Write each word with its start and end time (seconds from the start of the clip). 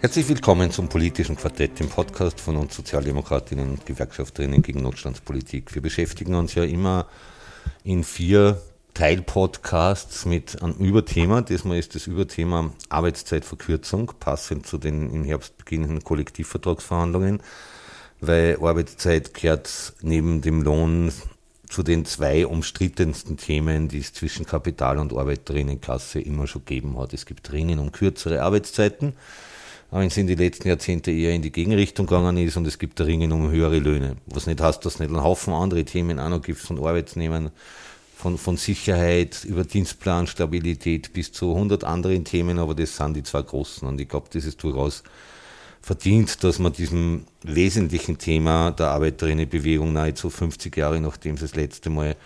Herzlich 0.00 0.28
willkommen 0.28 0.70
zum 0.70 0.88
politischen 0.88 1.34
Quartett, 1.34 1.80
dem 1.80 1.88
Podcast 1.88 2.40
von 2.40 2.54
uns 2.54 2.76
Sozialdemokratinnen 2.76 3.70
und 3.70 3.84
Gewerkschafterinnen 3.84 4.62
gegen 4.62 4.80
Notstandspolitik. 4.82 5.74
Wir 5.74 5.82
beschäftigen 5.82 6.36
uns 6.36 6.54
ja 6.54 6.62
immer 6.62 7.08
in 7.82 8.04
vier 8.04 8.62
Teilpodcasts 8.94 10.24
mit 10.24 10.62
einem 10.62 10.74
Überthema. 10.74 11.40
Diesmal 11.40 11.78
ist 11.78 11.96
das 11.96 12.06
Überthema 12.06 12.70
Arbeitszeitverkürzung, 12.88 14.12
passend 14.20 14.68
zu 14.68 14.78
den 14.78 15.12
im 15.12 15.24
Herbst 15.24 15.58
beginnenden 15.58 16.04
Kollektivvertragsverhandlungen, 16.04 17.40
weil 18.20 18.56
Arbeitszeit 18.62 19.34
gehört 19.34 19.94
neben 20.00 20.42
dem 20.42 20.62
Lohn 20.62 21.10
zu 21.68 21.82
den 21.82 22.04
zwei 22.04 22.46
umstrittensten 22.46 23.36
Themen, 23.36 23.88
die 23.88 23.98
es 23.98 24.12
zwischen 24.12 24.46
Kapital- 24.46 24.98
und 24.98 25.12
Arbeiterinnenklasse 25.12 26.20
immer 26.20 26.46
schon 26.46 26.64
gegeben 26.64 26.96
hat. 27.00 27.12
Es 27.14 27.26
gibt 27.26 27.50
Ringen 27.52 27.80
um 27.80 27.90
kürzere 27.90 28.42
Arbeitszeiten 28.42 29.14
wenn 29.90 30.08
es 30.08 30.16
in 30.16 30.26
den 30.26 30.38
letzten 30.38 30.68
Jahrzehnten 30.68 31.16
eher 31.16 31.32
in 31.32 31.42
die 31.42 31.52
Gegenrichtung 31.52 32.06
gegangen 32.06 32.36
ist 32.36 32.56
und 32.56 32.66
es 32.66 32.78
gibt 32.78 33.00
da 33.00 33.04
Ringen 33.04 33.32
um 33.32 33.50
höhere 33.50 33.78
Löhne. 33.78 34.16
Was 34.26 34.46
nicht 34.46 34.60
heißt, 34.60 34.84
dass 34.84 34.94
es 34.94 35.00
nicht 35.00 35.08
einen 35.08 35.22
Haufen 35.22 35.54
andere 35.54 35.84
Themen 35.84 36.18
auch 36.18 36.28
noch 36.28 36.42
gibt, 36.42 36.58
von 36.58 36.78
Arbeitsnehmen, 36.78 37.50
von, 38.16 38.36
von 38.36 38.56
Sicherheit 38.56 39.44
über 39.44 39.64
Dienstplan, 39.64 40.26
Stabilität 40.26 41.12
bis 41.12 41.32
zu 41.32 41.54
100 41.54 41.84
anderen 41.84 42.24
Themen, 42.24 42.58
aber 42.58 42.74
das 42.74 42.96
sind 42.96 43.16
die 43.16 43.22
zwei 43.22 43.42
großen 43.42 43.86
und 43.88 44.00
ich 44.00 44.08
glaube, 44.08 44.28
das 44.32 44.44
ist 44.44 44.62
durchaus 44.62 45.04
verdient, 45.82 46.44
dass 46.44 46.58
man 46.58 46.72
diesem 46.72 47.24
wesentlichen 47.42 48.18
Thema 48.18 48.70
der 48.72 48.88
Arbeiterinnenbewegung 48.88 49.92
nahezu 49.92 50.30
50 50.30 50.76
Jahre, 50.76 51.00
nachdem 51.00 51.34
es 51.34 51.40
das 51.40 51.54
letzte 51.54 51.90
Mal 51.90 52.16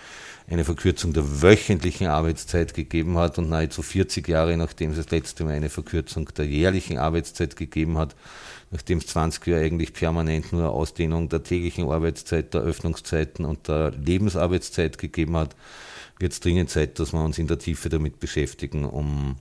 eine 0.48 0.64
Verkürzung 0.64 1.12
der 1.12 1.42
wöchentlichen 1.42 2.08
Arbeitszeit 2.08 2.74
gegeben 2.74 3.16
hat 3.16 3.38
und 3.38 3.48
nahezu 3.48 3.82
40 3.82 4.26
Jahre, 4.28 4.56
nachdem 4.56 4.90
es 4.90 4.96
das 4.96 5.10
letzte 5.10 5.44
Mal 5.44 5.54
eine 5.54 5.70
Verkürzung 5.70 6.28
der 6.36 6.46
jährlichen 6.46 6.98
Arbeitszeit 6.98 7.56
gegeben 7.56 7.96
hat, 7.98 8.16
nachdem 8.70 8.98
es 8.98 9.06
20 9.06 9.46
Jahre 9.46 9.64
eigentlich 9.64 9.92
permanent 9.92 10.52
nur 10.52 10.70
Ausdehnung 10.70 11.28
der 11.28 11.42
täglichen 11.42 11.88
Arbeitszeit, 11.88 12.54
der 12.54 12.62
Öffnungszeiten 12.62 13.44
und 13.44 13.68
der 13.68 13.92
Lebensarbeitszeit 13.92 14.98
gegeben 14.98 15.36
hat, 15.36 15.54
wird 16.18 16.32
es 16.32 16.40
dringend 16.40 16.70
Zeit, 16.70 16.98
dass 16.98 17.12
wir 17.12 17.22
uns 17.22 17.38
in 17.38 17.46
der 17.46 17.58
Tiefe 17.58 17.88
damit 17.88 18.20
beschäftigen, 18.20 18.84
um 18.84 19.36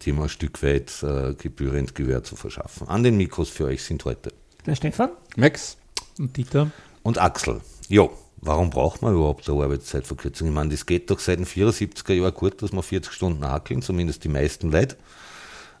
Thema 0.00 0.24
ein 0.24 0.28
Stück 0.28 0.62
weit 0.62 1.02
äh, 1.02 1.34
gebührend 1.34 1.94
Gehör 1.94 2.22
zu 2.24 2.36
verschaffen. 2.36 2.88
An 2.88 3.02
den 3.02 3.16
Mikros 3.16 3.48
für 3.48 3.64
euch 3.64 3.82
sind 3.82 4.04
heute 4.04 4.32
der 4.66 4.74
Stefan, 4.74 5.10
Max 5.36 5.76
und 6.18 6.36
Dieter 6.36 6.70
und 7.02 7.18
Axel. 7.18 7.60
Jo, 7.88 8.10
warum 8.38 8.70
braucht 8.70 9.02
man 9.02 9.14
überhaupt 9.14 9.48
eine 9.48 9.62
Arbeitszeitverkürzung? 9.62 10.48
Ich 10.48 10.54
meine, 10.54 10.70
das 10.70 10.86
geht 10.86 11.10
doch 11.10 11.20
seit 11.20 11.38
den 11.38 11.46
74er 11.46 12.14
Jahren 12.14 12.34
gut, 12.34 12.62
dass 12.62 12.72
man 12.72 12.82
40 12.82 13.12
Stunden 13.12 13.44
hackeln, 13.44 13.82
zumindest 13.82 14.24
die 14.24 14.28
meisten 14.28 14.72
Leute. 14.72 14.96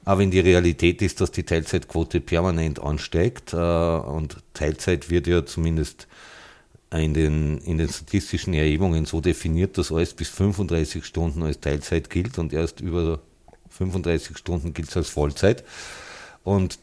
Aber 0.04 0.20
wenn 0.20 0.30
die 0.30 0.40
Realität 0.40 1.02
ist, 1.02 1.20
dass 1.20 1.32
die 1.32 1.42
Teilzeitquote 1.42 2.20
permanent 2.20 2.80
ansteigt 2.80 3.52
äh, 3.52 3.56
und 3.56 4.36
Teilzeit 4.54 5.10
wird 5.10 5.26
ja 5.26 5.44
zumindest 5.44 6.06
in 6.92 7.12
den, 7.12 7.58
in 7.58 7.78
den 7.78 7.88
statistischen 7.88 8.54
Erhebungen 8.54 9.04
so 9.04 9.20
definiert, 9.20 9.76
dass 9.78 9.90
alles 9.90 10.14
bis 10.14 10.28
35 10.28 11.04
Stunden 11.04 11.42
als 11.42 11.58
Teilzeit 11.58 12.08
gilt 12.08 12.38
und 12.38 12.52
erst 12.52 12.80
über 12.80 13.20
35 13.76 14.36
Stunden 14.36 14.74
gilt 14.74 14.88
es 14.88 14.96
als 14.96 15.08
Vollzeit. 15.08 15.64
Und 16.44 16.78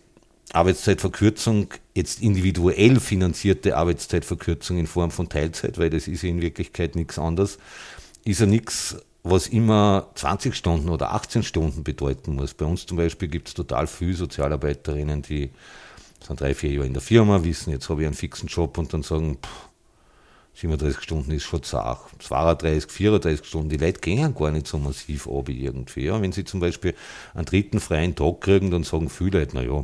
Arbeitszeitverkürzung, 0.52 1.68
jetzt 1.96 2.22
individuell 2.22 3.00
finanzierte 3.00 3.76
Arbeitszeitverkürzung 3.76 4.78
in 4.78 4.88
Form 4.88 5.09
von 5.09 5.30
Teilzeit, 5.30 5.78
weil 5.80 5.90
das 5.90 6.08
ist 6.08 6.22
ja 6.22 6.30
in 6.30 6.42
Wirklichkeit 6.42 6.96
nichts 6.96 7.18
anderes, 7.18 7.58
ist 8.24 8.40
ja 8.40 8.46
nichts, 8.46 8.98
was 9.24 9.48
immer 9.48 10.09
20 10.16 10.54
Stunden 10.54 10.90
oder 10.90 11.14
18 11.14 11.44
Stunden 11.44 11.84
bedeuten 11.84 12.36
muss. 12.36 12.54
Bei 12.54 12.66
uns 12.66 12.86
zum 12.86 12.98
Beispiel 12.98 13.30
gibt 13.30 13.48
es 13.48 13.54
total 13.54 13.88
viele 13.88 14.14
Sozialarbeiterinnen, 14.14 15.22
die 15.24 15.50
sind 16.25 16.40
drei, 16.40 16.54
vier 16.54 16.72
Jahre 16.72 16.86
in 16.86 16.94
der 16.94 17.02
Firma, 17.02 17.44
wissen, 17.44 17.72
jetzt 17.72 17.90
habe 17.90 18.02
ich 18.02 18.08
einen 18.08 18.16
fixen 18.16 18.48
Job 18.48 18.78
und 18.78 18.94
dann 18.94 19.04
sagen, 19.04 19.40
pff, 19.42 19.72
37 20.56 21.02
Stunden 21.02 21.31
ist 21.31 21.44
schon 21.44 21.64
zart. 21.64 22.00
32, 22.19 22.91
34 22.91 23.46
Stunden, 23.46 23.69
die 23.69 23.78
Leute 23.78 24.00
gehen 24.00 24.36
gar 24.36 24.52
nicht 24.52 24.68
so 24.68 24.78
massiv 24.78 25.28
ab 25.28 25.50
irgendwie. 25.50 26.06
Ja, 26.06 26.22
wenn 26.22 26.31
sie 26.31 26.46
zum 26.46 26.59
Beispiel 26.59 26.94
einen 27.34 27.46
dritten 27.46 27.80
freien 27.80 28.16
Tag 28.16 28.41
kriegen, 28.41 28.69
dann 28.69 28.84
sagen 28.84 29.09
viele 29.09 29.40
Leute, 29.40 29.56
naja, 29.56 29.84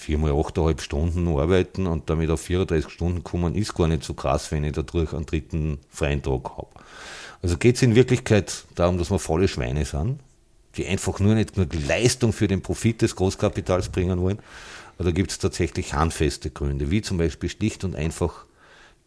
viermal 0.00 0.32
achteinhalb 0.32 0.80
Stunden 0.80 1.28
arbeiten 1.28 1.86
und 1.86 2.08
damit 2.08 2.30
auf 2.30 2.40
34 2.40 2.90
Stunden 2.90 3.22
kommen, 3.22 3.54
ist 3.54 3.74
gar 3.74 3.86
nicht 3.86 4.02
so 4.02 4.14
krass, 4.14 4.50
wenn 4.50 4.64
ich 4.64 4.72
dadurch 4.72 5.12
einen 5.12 5.26
dritten 5.26 5.78
freien 5.90 6.22
Tag 6.22 6.50
habe. 6.56 6.68
Also 7.42 7.58
geht 7.58 7.76
es 7.76 7.82
in 7.82 7.94
Wirklichkeit 7.94 8.64
darum, 8.74 8.98
dass 8.98 9.10
wir 9.10 9.18
volle 9.18 9.46
Schweine 9.46 9.84
sind, 9.84 10.20
die 10.76 10.86
einfach 10.86 11.20
nur 11.20 11.34
nicht 11.34 11.56
nur 11.56 11.66
die 11.66 11.78
Leistung 11.78 12.32
für 12.32 12.48
den 12.48 12.62
Profit 12.62 13.02
des 13.02 13.14
Großkapitals 13.14 13.90
bringen 13.90 14.20
wollen. 14.20 14.38
Oder 15.00 15.12
gibt 15.12 15.30
es 15.30 15.38
tatsächlich 15.38 15.94
handfeste 15.94 16.50
Gründe, 16.50 16.90
wie 16.90 17.00
zum 17.00 17.16
Beispiel 17.16 17.48
schlicht 17.48 17.84
und 17.84 17.96
einfach 17.96 18.44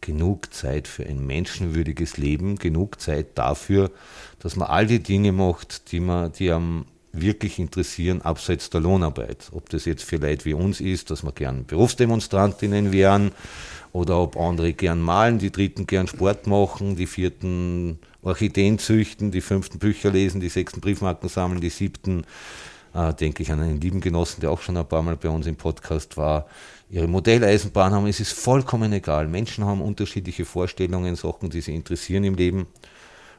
genug 0.00 0.52
Zeit 0.52 0.88
für 0.88 1.06
ein 1.06 1.24
menschenwürdiges 1.24 2.16
Leben, 2.16 2.56
genug 2.56 3.00
Zeit 3.00 3.38
dafür, 3.38 3.92
dass 4.40 4.56
man 4.56 4.68
all 4.68 4.86
die 4.88 4.98
Dinge 4.98 5.30
macht, 5.30 5.92
die 5.92 6.00
man, 6.00 6.32
die 6.32 6.50
am 6.50 6.86
wirklich 7.12 7.60
interessieren, 7.60 8.22
abseits 8.22 8.70
der 8.70 8.80
Lohnarbeit. 8.80 9.50
Ob 9.52 9.70
das 9.70 9.84
jetzt 9.84 10.02
für 10.02 10.16
Leute 10.16 10.44
wie 10.46 10.54
uns 10.54 10.80
ist, 10.80 11.12
dass 11.12 11.22
wir 11.22 11.30
gern 11.30 11.64
Berufsdemonstrantinnen 11.64 12.90
wären, 12.90 13.30
oder 13.92 14.18
ob 14.18 14.36
andere 14.36 14.72
gern 14.72 15.00
malen, 15.00 15.38
die 15.38 15.52
dritten 15.52 15.86
gern 15.86 16.08
Sport 16.08 16.48
machen, 16.48 16.96
die 16.96 17.06
vierten 17.06 18.00
Orchideen 18.22 18.80
züchten, 18.80 19.30
die 19.30 19.40
fünften 19.40 19.78
Bücher 19.78 20.10
lesen, 20.10 20.40
die 20.40 20.48
sechsten 20.48 20.80
Briefmarken 20.80 21.28
sammeln, 21.28 21.60
die 21.60 21.70
siebten, 21.70 22.24
äh, 22.94 23.12
denke 23.12 23.42
ich 23.42 23.52
an 23.52 23.60
einen 23.60 23.80
lieben 23.80 24.00
Genossen, 24.00 24.40
der 24.40 24.50
auch 24.50 24.60
schon 24.60 24.76
ein 24.76 24.86
paar 24.86 25.02
Mal 25.02 25.16
bei 25.16 25.28
uns 25.28 25.46
im 25.46 25.56
Podcast 25.56 26.16
war, 26.16 26.46
ihre 26.88 27.06
Modelleisenbahn 27.06 27.92
haben. 27.92 28.06
Es 28.06 28.20
ist 28.20 28.32
vollkommen 28.32 28.92
egal. 28.92 29.28
Menschen 29.28 29.64
haben 29.64 29.82
unterschiedliche 29.82 30.44
Vorstellungen, 30.44 31.16
Sachen, 31.16 31.50
die 31.50 31.60
sie 31.60 31.74
interessieren 31.74 32.24
im 32.24 32.34
Leben. 32.34 32.66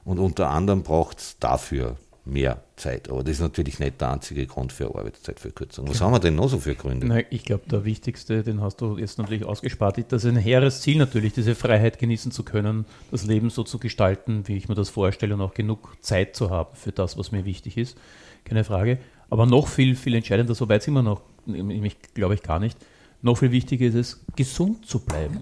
Und 0.04 0.20
unter 0.20 0.50
anderem 0.50 0.84
braucht 0.84 1.20
es 1.20 1.38
dafür 1.40 1.98
mehr 2.26 2.64
Zeit. 2.76 3.10
Aber 3.10 3.24
das 3.24 3.34
ist 3.34 3.40
natürlich 3.40 3.80
nicht 3.80 4.02
der 4.02 4.12
einzige 4.12 4.46
Grund 4.48 4.74
für 4.74 4.88
Arbeitszeitverkürzung. 4.88 5.88
Was 5.88 5.94
genau. 5.94 6.06
haben 6.08 6.14
wir 6.14 6.20
denn 6.20 6.36
noch 6.36 6.50
so 6.50 6.60
für 6.60 6.76
Gründe? 6.76 7.06
Na, 7.08 7.22
ich 7.30 7.46
glaube, 7.46 7.64
der 7.70 7.86
wichtigste, 7.86 8.44
den 8.44 8.62
hast 8.62 8.82
du 8.82 8.98
jetzt 8.98 9.18
natürlich 9.20 9.46
ausgespart, 9.46 10.12
das 10.12 10.24
ist 10.24 10.30
ein 10.30 10.38
hehres 10.38 10.82
Ziel 10.82 10.98
natürlich, 10.98 11.34
diese 11.34 11.56
Freiheit 11.56 12.00
genießen 12.00 12.32
zu 12.32 12.44
können, 12.44 12.86
das 13.12 13.26
Leben 13.26 13.50
so 13.50 13.64
zu 13.64 13.78
gestalten, 13.78 14.48
wie 14.48 14.58
ich 14.58 14.68
mir 14.68 14.76
das 14.76 14.90
vorstelle 14.90 15.36
und 15.36 15.42
auch 15.42 15.54
genug 15.54 15.96
Zeit 16.02 16.36
zu 16.36 16.50
haben 16.50 16.76
für 16.76 16.92
das, 16.92 17.18
was 17.18 17.32
mir 17.32 17.46
wichtig 17.46 17.78
ist. 17.78 17.96
Keine 18.44 18.64
Frage. 18.64 19.00
Aber 19.30 19.46
noch 19.46 19.68
viel, 19.68 19.96
viel 19.96 20.16
entscheidender, 20.16 20.56
so 20.56 20.70
weit 20.70 20.84
sind 20.84 20.94
wir 20.94 21.02
noch, 21.04 21.22
nämlich 21.46 21.98
glaube 22.14 22.36
ich 22.36 22.44
gar 22.44 22.60
nicht, 22.60 22.78
noch 23.22 23.38
viel 23.38 23.52
wichtiger 23.52 23.86
ist 23.86 23.96
es, 23.96 24.26
gesund 24.36 24.86
zu 24.86 25.00
bleiben. 25.00 25.42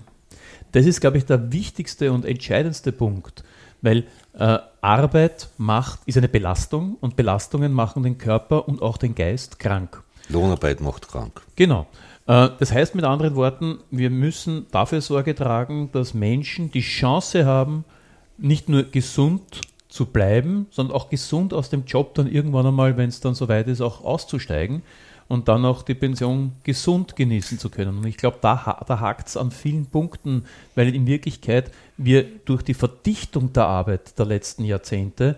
Das 0.71 0.85
ist, 0.85 1.01
glaube 1.01 1.17
ich, 1.17 1.25
der 1.25 1.51
wichtigste 1.51 2.11
und 2.11 2.25
entscheidendste 2.25 2.91
Punkt, 2.91 3.43
weil 3.81 4.05
äh, 4.33 4.57
Arbeit 4.81 5.49
macht, 5.57 5.99
ist 6.05 6.17
eine 6.17 6.29
Belastung 6.29 6.97
und 6.99 7.15
Belastungen 7.15 7.73
machen 7.73 8.03
den 8.03 8.17
Körper 8.17 8.67
und 8.67 8.81
auch 8.81 8.97
den 8.97 9.13
Geist 9.15 9.59
krank. 9.59 10.01
Lohnarbeit 10.29 10.81
macht 10.81 11.07
krank. 11.07 11.41
Genau. 11.55 11.85
Äh, 12.25 12.49
das 12.59 12.71
heißt 12.71 12.95
mit 12.95 13.05
anderen 13.05 13.35
Worten, 13.35 13.79
wir 13.91 14.09
müssen 14.09 14.65
dafür 14.71 15.01
Sorge 15.01 15.35
tragen, 15.35 15.89
dass 15.91 16.13
Menschen 16.13 16.71
die 16.71 16.81
Chance 16.81 17.45
haben, 17.45 17.85
nicht 18.37 18.69
nur 18.69 18.83
gesund 18.83 19.61
zu 19.93 20.07
bleiben, 20.07 20.65
sondern 20.71 20.95
auch 20.95 21.09
gesund 21.09 21.53
aus 21.53 21.69
dem 21.69 21.85
Job 21.85 22.15
dann 22.15 22.27
irgendwann 22.27 22.65
einmal, 22.65 22.97
wenn 22.97 23.09
es 23.09 23.19
dann 23.19 23.35
soweit 23.35 23.67
ist, 23.67 23.79
auch 23.79 24.03
auszusteigen 24.03 24.81
und 25.27 25.47
dann 25.47 25.63
auch 25.65 25.83
die 25.83 25.93
Pension 25.93 26.53
gesund 26.63 27.15
genießen 27.15 27.59
zu 27.59 27.69
können. 27.69 27.99
Und 27.99 28.07
ich 28.07 28.17
glaube, 28.17 28.39
da, 28.41 28.83
da 28.87 28.99
hakt 28.99 29.27
es 29.27 29.37
an 29.37 29.51
vielen 29.51 29.85
Punkten, 29.85 30.45
weil 30.73 30.95
in 30.95 31.05
Wirklichkeit 31.05 31.69
wir 31.95 32.23
durch 32.23 32.63
die 32.63 32.73
Verdichtung 32.73 33.53
der 33.53 33.67
Arbeit 33.67 34.17
der 34.17 34.25
letzten 34.25 34.65
Jahrzehnte 34.65 35.37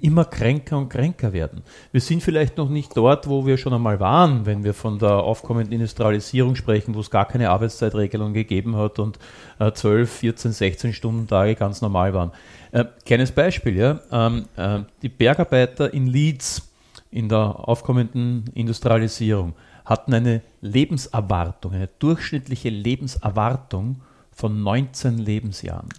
immer 0.00 0.24
kränker 0.24 0.78
und 0.78 0.88
kränker 0.88 1.32
werden. 1.32 1.62
Wir 1.92 2.00
sind 2.00 2.22
vielleicht 2.22 2.56
noch 2.56 2.70
nicht 2.70 2.96
dort, 2.96 3.28
wo 3.28 3.44
wir 3.44 3.58
schon 3.58 3.74
einmal 3.74 4.00
waren, 4.00 4.46
wenn 4.46 4.64
wir 4.64 4.72
von 4.72 4.98
der 4.98 5.16
aufkommenden 5.16 5.72
Industrialisierung 5.72 6.56
sprechen, 6.56 6.94
wo 6.94 7.00
es 7.00 7.10
gar 7.10 7.26
keine 7.26 7.50
Arbeitszeitregelung 7.50 8.32
gegeben 8.32 8.76
hat 8.76 8.98
und 8.98 9.18
äh, 9.58 9.72
12, 9.72 10.10
14, 10.10 10.52
16 10.52 10.92
Stunden 10.94 11.26
Tage 11.26 11.54
ganz 11.54 11.82
normal 11.82 12.14
waren. 12.14 12.30
Äh, 12.72 12.86
kleines 13.04 13.32
Beispiel, 13.32 13.76
ja. 13.76 14.00
Ähm, 14.10 14.46
äh, 14.56 14.80
die 15.02 15.10
Bergarbeiter 15.10 15.92
in 15.92 16.06
Leeds 16.06 16.70
in 17.10 17.28
der 17.28 17.68
aufkommenden 17.68 18.46
Industrialisierung 18.54 19.54
hatten 19.84 20.14
eine 20.14 20.40
Lebenserwartung, 20.62 21.72
eine 21.72 21.88
durchschnittliche 21.98 22.70
Lebenserwartung 22.70 24.00
von 24.32 24.62
19 24.62 25.18
Lebensjahren. 25.18 25.90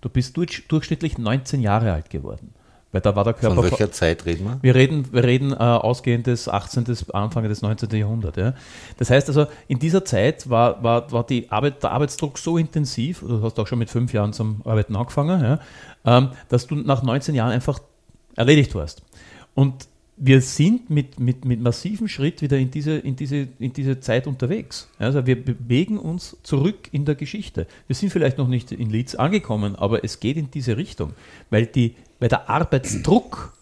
Du 0.00 0.08
bist 0.08 0.36
durchschnittlich 0.36 1.18
19 1.18 1.60
Jahre 1.60 1.92
alt 1.92 2.10
geworden. 2.10 2.55
Weil 2.92 3.00
da 3.00 3.14
war 3.16 3.24
der 3.24 3.34
Körper. 3.34 3.56
Von 3.56 3.64
welcher 3.64 3.90
Zeit 3.90 4.24
reden 4.26 4.44
wir? 4.44 4.58
Wir 4.62 4.74
reden, 4.74 5.12
wir 5.12 5.24
reden 5.24 5.52
äh, 5.52 5.56
ausgehend 5.56 6.26
des 6.26 6.48
18., 6.48 6.86
Anfang 7.12 7.44
des 7.44 7.60
19. 7.60 7.90
Jahrhunderts. 7.90 8.36
Ja. 8.36 8.54
Das 8.96 9.10
heißt 9.10 9.28
also, 9.28 9.46
in 9.68 9.78
dieser 9.78 10.04
Zeit 10.04 10.48
war, 10.48 10.82
war, 10.82 11.10
war 11.10 11.26
die 11.26 11.50
Arbeit, 11.50 11.82
der 11.82 11.90
Arbeitsdruck 11.90 12.38
so 12.38 12.58
intensiv, 12.58 13.20
du 13.20 13.42
hast 13.42 13.58
auch 13.58 13.66
schon 13.66 13.80
mit 13.80 13.90
fünf 13.90 14.12
Jahren 14.12 14.32
zum 14.32 14.62
Arbeiten 14.64 14.94
angefangen, 14.94 15.42
ja, 15.42 15.60
ähm, 16.04 16.30
dass 16.48 16.66
du 16.66 16.76
nach 16.76 17.02
19 17.02 17.34
Jahren 17.34 17.50
einfach 17.50 17.80
erledigt 18.36 18.74
warst. 18.74 19.02
Und 19.54 19.88
wir 20.16 20.40
sind 20.40 20.88
mit, 20.88 21.20
mit, 21.20 21.44
mit 21.44 21.60
massivem 21.60 22.08
Schritt 22.08 22.40
wieder 22.40 22.56
in 22.56 22.70
diese, 22.70 22.96
in, 22.96 23.16
diese, 23.16 23.48
in 23.58 23.72
diese 23.72 24.00
Zeit 24.00 24.26
unterwegs. 24.26 24.88
Also 24.98 25.26
wir 25.26 25.42
bewegen 25.42 25.98
uns 25.98 26.38
zurück 26.42 26.88
in 26.92 27.04
der 27.04 27.16
Geschichte. 27.16 27.66
Wir 27.86 27.94
sind 27.94 28.10
vielleicht 28.10 28.38
noch 28.38 28.48
nicht 28.48 28.72
in 28.72 28.88
Leeds 28.88 29.14
angekommen, 29.14 29.76
aber 29.76 30.04
es 30.04 30.18
geht 30.18 30.38
in 30.38 30.50
diese 30.50 30.78
Richtung, 30.78 31.12
weil, 31.50 31.66
die, 31.66 31.96
weil 32.18 32.28
der 32.28 32.48
Arbeitsdruck 32.48 33.52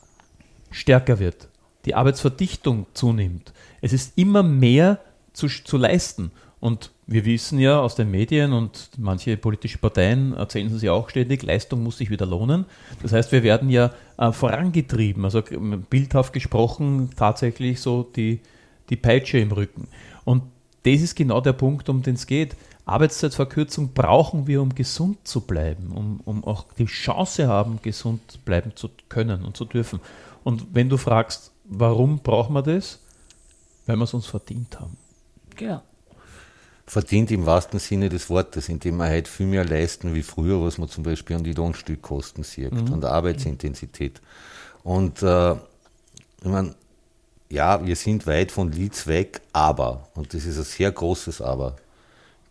stärker 0.70 1.18
wird, 1.18 1.48
die 1.84 1.94
Arbeitsverdichtung 1.94 2.86
zunimmt. 2.94 3.52
Es 3.80 3.92
ist 3.92 4.16
immer 4.16 4.42
mehr 4.42 4.98
zu, 5.32 5.48
zu 5.48 5.76
leisten. 5.76 6.30
Und 6.60 6.92
wir 7.06 7.26
wissen 7.26 7.58
ja 7.58 7.78
aus 7.78 7.94
den 7.94 8.10
Medien 8.10 8.54
und 8.54 8.88
manche 8.96 9.36
politische 9.36 9.76
Parteien 9.76 10.32
erzählen 10.32 10.74
es 10.74 10.80
ja 10.80 10.92
auch 10.92 11.10
ständig, 11.10 11.42
Leistung 11.42 11.82
muss 11.82 11.98
sich 11.98 12.08
wieder 12.08 12.24
lohnen. 12.24 12.64
Das 13.02 13.12
heißt, 13.12 13.32
wir 13.32 13.42
werden 13.42 13.68
ja 13.68 13.90
äh, 14.16 14.32
vorangetrieben, 14.32 15.24
also 15.26 15.42
bildhaft 15.90 16.32
gesprochen 16.32 17.10
tatsächlich 17.16 17.82
so 17.82 18.02
die, 18.02 18.40
die 18.88 18.96
Peitsche 18.96 19.38
im 19.38 19.52
Rücken. 19.52 19.88
Und 20.24 20.44
das 20.84 21.02
ist 21.02 21.14
genau 21.14 21.42
der 21.42 21.52
Punkt, 21.52 21.90
um 21.90 22.02
den 22.02 22.14
es 22.14 22.26
geht. 22.26 22.56
Arbeitszeitverkürzung 22.86 23.94
brauchen 23.94 24.46
wir, 24.46 24.60
um 24.60 24.74
gesund 24.74 25.26
zu 25.26 25.40
bleiben, 25.40 25.92
um, 25.92 26.20
um 26.24 26.44
auch 26.44 26.66
die 26.78 26.84
Chance 26.84 27.48
haben, 27.48 27.80
gesund 27.82 28.44
bleiben 28.44 28.72
zu 28.74 28.90
können 29.08 29.44
und 29.44 29.56
zu 29.56 29.64
dürfen. 29.64 30.00
Und 30.42 30.74
wenn 30.74 30.88
du 30.88 30.98
fragst, 30.98 31.52
warum 31.64 32.18
brauchen 32.18 32.52
wir 32.52 32.62
das? 32.62 33.00
Weil 33.86 33.96
wir 33.96 34.04
es 34.04 34.14
uns 34.14 34.26
verdient 34.26 34.78
haben. 34.78 34.96
Genau 35.56 35.82
verdient 36.86 37.30
im 37.30 37.46
wahrsten 37.46 37.78
Sinne 37.78 38.08
des 38.08 38.28
Wortes, 38.28 38.68
indem 38.68 38.98
wir 38.98 39.06
halt 39.06 39.28
viel 39.28 39.46
mehr 39.46 39.64
leisten 39.64 40.14
wie 40.14 40.22
früher, 40.22 40.62
was 40.62 40.78
man 40.78 40.88
zum 40.88 41.02
Beispiel 41.04 41.36
an 41.36 41.44
die 41.44 41.52
Lohnstückkosten 41.52 42.44
sieht, 42.44 42.72
mhm. 42.72 42.92
an 42.92 43.00
der 43.00 43.10
Arbeitsintensität. 43.10 44.20
Und 44.82 45.22
äh, 45.22 45.52
ich 45.52 45.58
meine, 46.44 46.74
ja, 47.50 47.84
wir 47.84 47.96
sind 47.96 48.26
weit 48.26 48.52
von 48.52 48.70
Leeds 48.70 49.06
weg, 49.06 49.40
aber, 49.52 50.08
und 50.14 50.34
das 50.34 50.44
ist 50.44 50.58
ein 50.58 50.64
sehr 50.64 50.92
großes 50.92 51.40
Aber, 51.40 51.76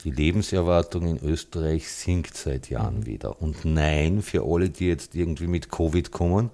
die 0.03 0.11
Lebenserwartung 0.11 1.07
in 1.07 1.23
Österreich 1.23 1.89
sinkt 1.89 2.35
seit 2.35 2.69
Jahren 2.69 3.01
mhm. 3.01 3.05
wieder. 3.05 3.41
Und 3.41 3.65
nein, 3.65 4.21
für 4.21 4.43
alle, 4.43 4.69
die 4.69 4.87
jetzt 4.87 5.15
irgendwie 5.15 5.47
mit 5.47 5.71
Covid 5.71 6.11
kommen, 6.11 6.49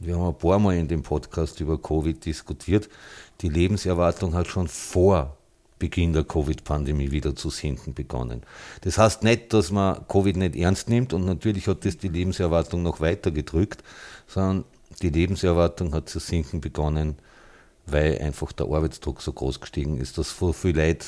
wir 0.00 0.16
haben 0.16 0.28
ein 0.28 0.38
paar 0.38 0.58
Mal 0.58 0.76
in 0.76 0.88
dem 0.88 1.02
Podcast 1.02 1.60
über 1.60 1.80
Covid 1.80 2.24
diskutiert, 2.24 2.88
die 3.40 3.48
Lebenserwartung 3.48 4.34
hat 4.34 4.48
schon 4.48 4.68
vor 4.68 5.36
Beginn 5.78 6.12
der 6.12 6.24
Covid-Pandemie 6.24 7.10
wieder 7.10 7.34
zu 7.36 7.50
sinken 7.50 7.94
begonnen. 7.94 8.42
Das 8.82 8.96
heißt 8.96 9.22
nicht, 9.22 9.52
dass 9.52 9.70
man 9.70 10.06
Covid 10.08 10.36
nicht 10.36 10.56
ernst 10.56 10.88
nimmt 10.88 11.12
und 11.12 11.24
natürlich 11.26 11.66
hat 11.68 11.84
das 11.84 11.98
die 11.98 12.08
Lebenserwartung 12.08 12.82
noch 12.82 13.00
weiter 13.00 13.30
gedrückt, 13.30 13.82
sondern 14.26 14.64
die 15.02 15.10
Lebenserwartung 15.10 15.92
hat 15.94 16.08
zu 16.08 16.20
sinken 16.20 16.60
begonnen, 16.60 17.16
weil 17.86 18.18
einfach 18.18 18.52
der 18.52 18.66
Arbeitsdruck 18.66 19.20
so 19.20 19.32
groß 19.32 19.60
gestiegen 19.60 19.98
ist, 19.98 20.16
dass 20.16 20.38
so 20.38 20.52
viele 20.52 20.86
Leute 20.86 21.06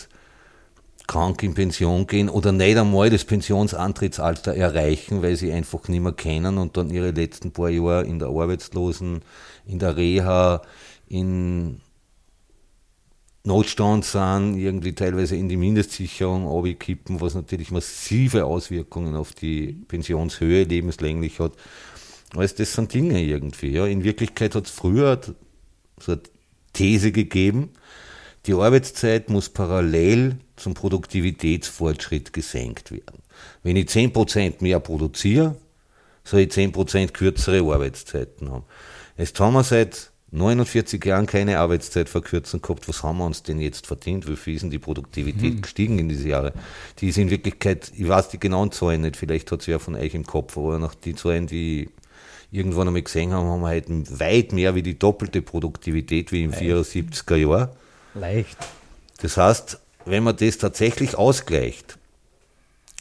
krank 1.07 1.43
in 1.43 1.55
Pension 1.55 2.07
gehen 2.07 2.29
oder 2.29 2.53
nicht 2.53 2.77
einmal 2.77 3.11
das 3.11 3.25
Pensionsantrittsalter 3.25 4.55
erreichen, 4.55 5.23
weil 5.23 5.37
sie 5.37 5.53
einfach 5.53 5.89
nicht 5.89 6.03
mehr 6.03 6.13
kennen 6.13 6.59
und 6.59 6.77
dann 6.77 6.91
ihre 6.91 7.11
letzten 7.11 7.53
paar 7.53 7.71
Jahre 7.71 8.07
in 8.07 8.19
der 8.19 8.29
Arbeitslosen, 8.29 9.23
in 9.67 9.79
der 9.79 9.97
Reha, 9.97 10.63
in 11.09 11.81
Notstand 13.45 14.05
sind, 14.05 14.59
irgendwie 14.59 14.93
teilweise 14.93 15.37
in 15.37 15.49
die 15.49 15.57
Mindestsicherung 15.57 16.49
abkippen, 16.49 17.21
was 17.21 17.35
natürlich 17.35 17.71
massive 17.71 18.45
Auswirkungen 18.45 19.15
auf 19.15 19.33
die 19.33 19.73
Pensionshöhe 19.87 20.65
lebenslänglich 20.65 21.39
hat. 21.39 21.53
Also 22.35 22.57
das 22.57 22.73
sind 22.73 22.93
Dinge 22.93 23.23
irgendwie. 23.23 23.71
Ja. 23.71 23.87
In 23.87 24.03
Wirklichkeit 24.03 24.57
hat 24.57 24.67
es 24.67 24.73
früher 24.73 25.21
so 26.01 26.13
eine 26.13 26.23
These 26.73 27.13
gegeben, 27.13 27.71
die 28.47 28.55
Arbeitszeit 28.55 29.29
muss 29.29 29.49
parallel 29.49 30.37
zum 30.57 30.75
Produktivitätsfortschritt 30.75 32.33
gesenkt 32.33 32.91
werden. 32.91 33.23
Wenn 33.63 33.77
ich 33.77 33.89
10% 33.89 34.55
mehr 34.61 34.81
produziere, 34.81 35.57
soll 36.25 36.41
ich 36.41 36.51
10% 36.51 37.13
kürzere 37.13 37.73
Arbeitszeiten 37.73 38.51
haben. 38.51 38.65
Jetzt 39.17 39.39
haben 39.41 39.55
wir 39.55 39.65
seit 39.65 40.11
49 40.33 41.05
Jahren 41.05 41.27
keine 41.27 41.59
Arbeitszeitverkürzung 41.59 42.61
gehabt. 42.61 42.89
Was 42.89 43.03
haben 43.03 43.19
wir 43.19 43.25
uns 43.25 43.43
denn 43.43 43.61
jetzt 43.61 43.87
verdient? 43.87 44.29
Wie 44.29 44.37
viel 44.37 44.55
ist 44.55 44.63
denn 44.63 44.71
die 44.71 44.79
Produktivität 44.79 45.55
hm. 45.55 45.63
gestiegen 45.63 45.99
in 45.99 46.09
diese 46.09 46.29
Jahre? 46.29 46.53
Die 46.99 47.09
ist 47.09 47.19
in 47.19 47.31
Wirklichkeit, 47.31 47.93
ich 47.97 48.09
weiß 48.09 48.29
die 48.31 48.41
genauen 48.41 48.73
Zahlen 48.73 49.03
nicht, 49.03 49.17
vielleicht 49.17 49.51
hat 49.53 49.61
es 49.61 49.67
ja 49.67 49.79
von 49.79 49.95
euch 49.95 50.15
im 50.15 50.27
Kopf, 50.27 50.57
aber 50.59 50.79
nach 50.79 50.95
die 50.95 51.15
Zahlen, 51.15 51.47
die 51.47 51.89
irgendwann 52.51 52.89
einmal 52.89 53.03
gesehen 53.03 53.33
haben, 53.33 53.47
haben 53.49 53.61
wir 53.61 53.69
halt 53.69 53.89
weit 54.21 54.53
mehr 54.53 54.75
wie 54.75 54.83
die 54.83 54.99
doppelte 54.99 55.43
Produktivität 55.43 56.33
wie 56.33 56.45
im 56.45 56.51
Leicht. 56.51 56.63
74er 56.63 57.37
Jahr. 57.37 57.77
Leicht. 58.17 58.57
Das 59.21 59.37
heißt, 59.37 59.79
wenn 60.05 60.23
man 60.23 60.37
das 60.37 60.59
tatsächlich 60.59 61.17
ausgleicht, 61.17 61.99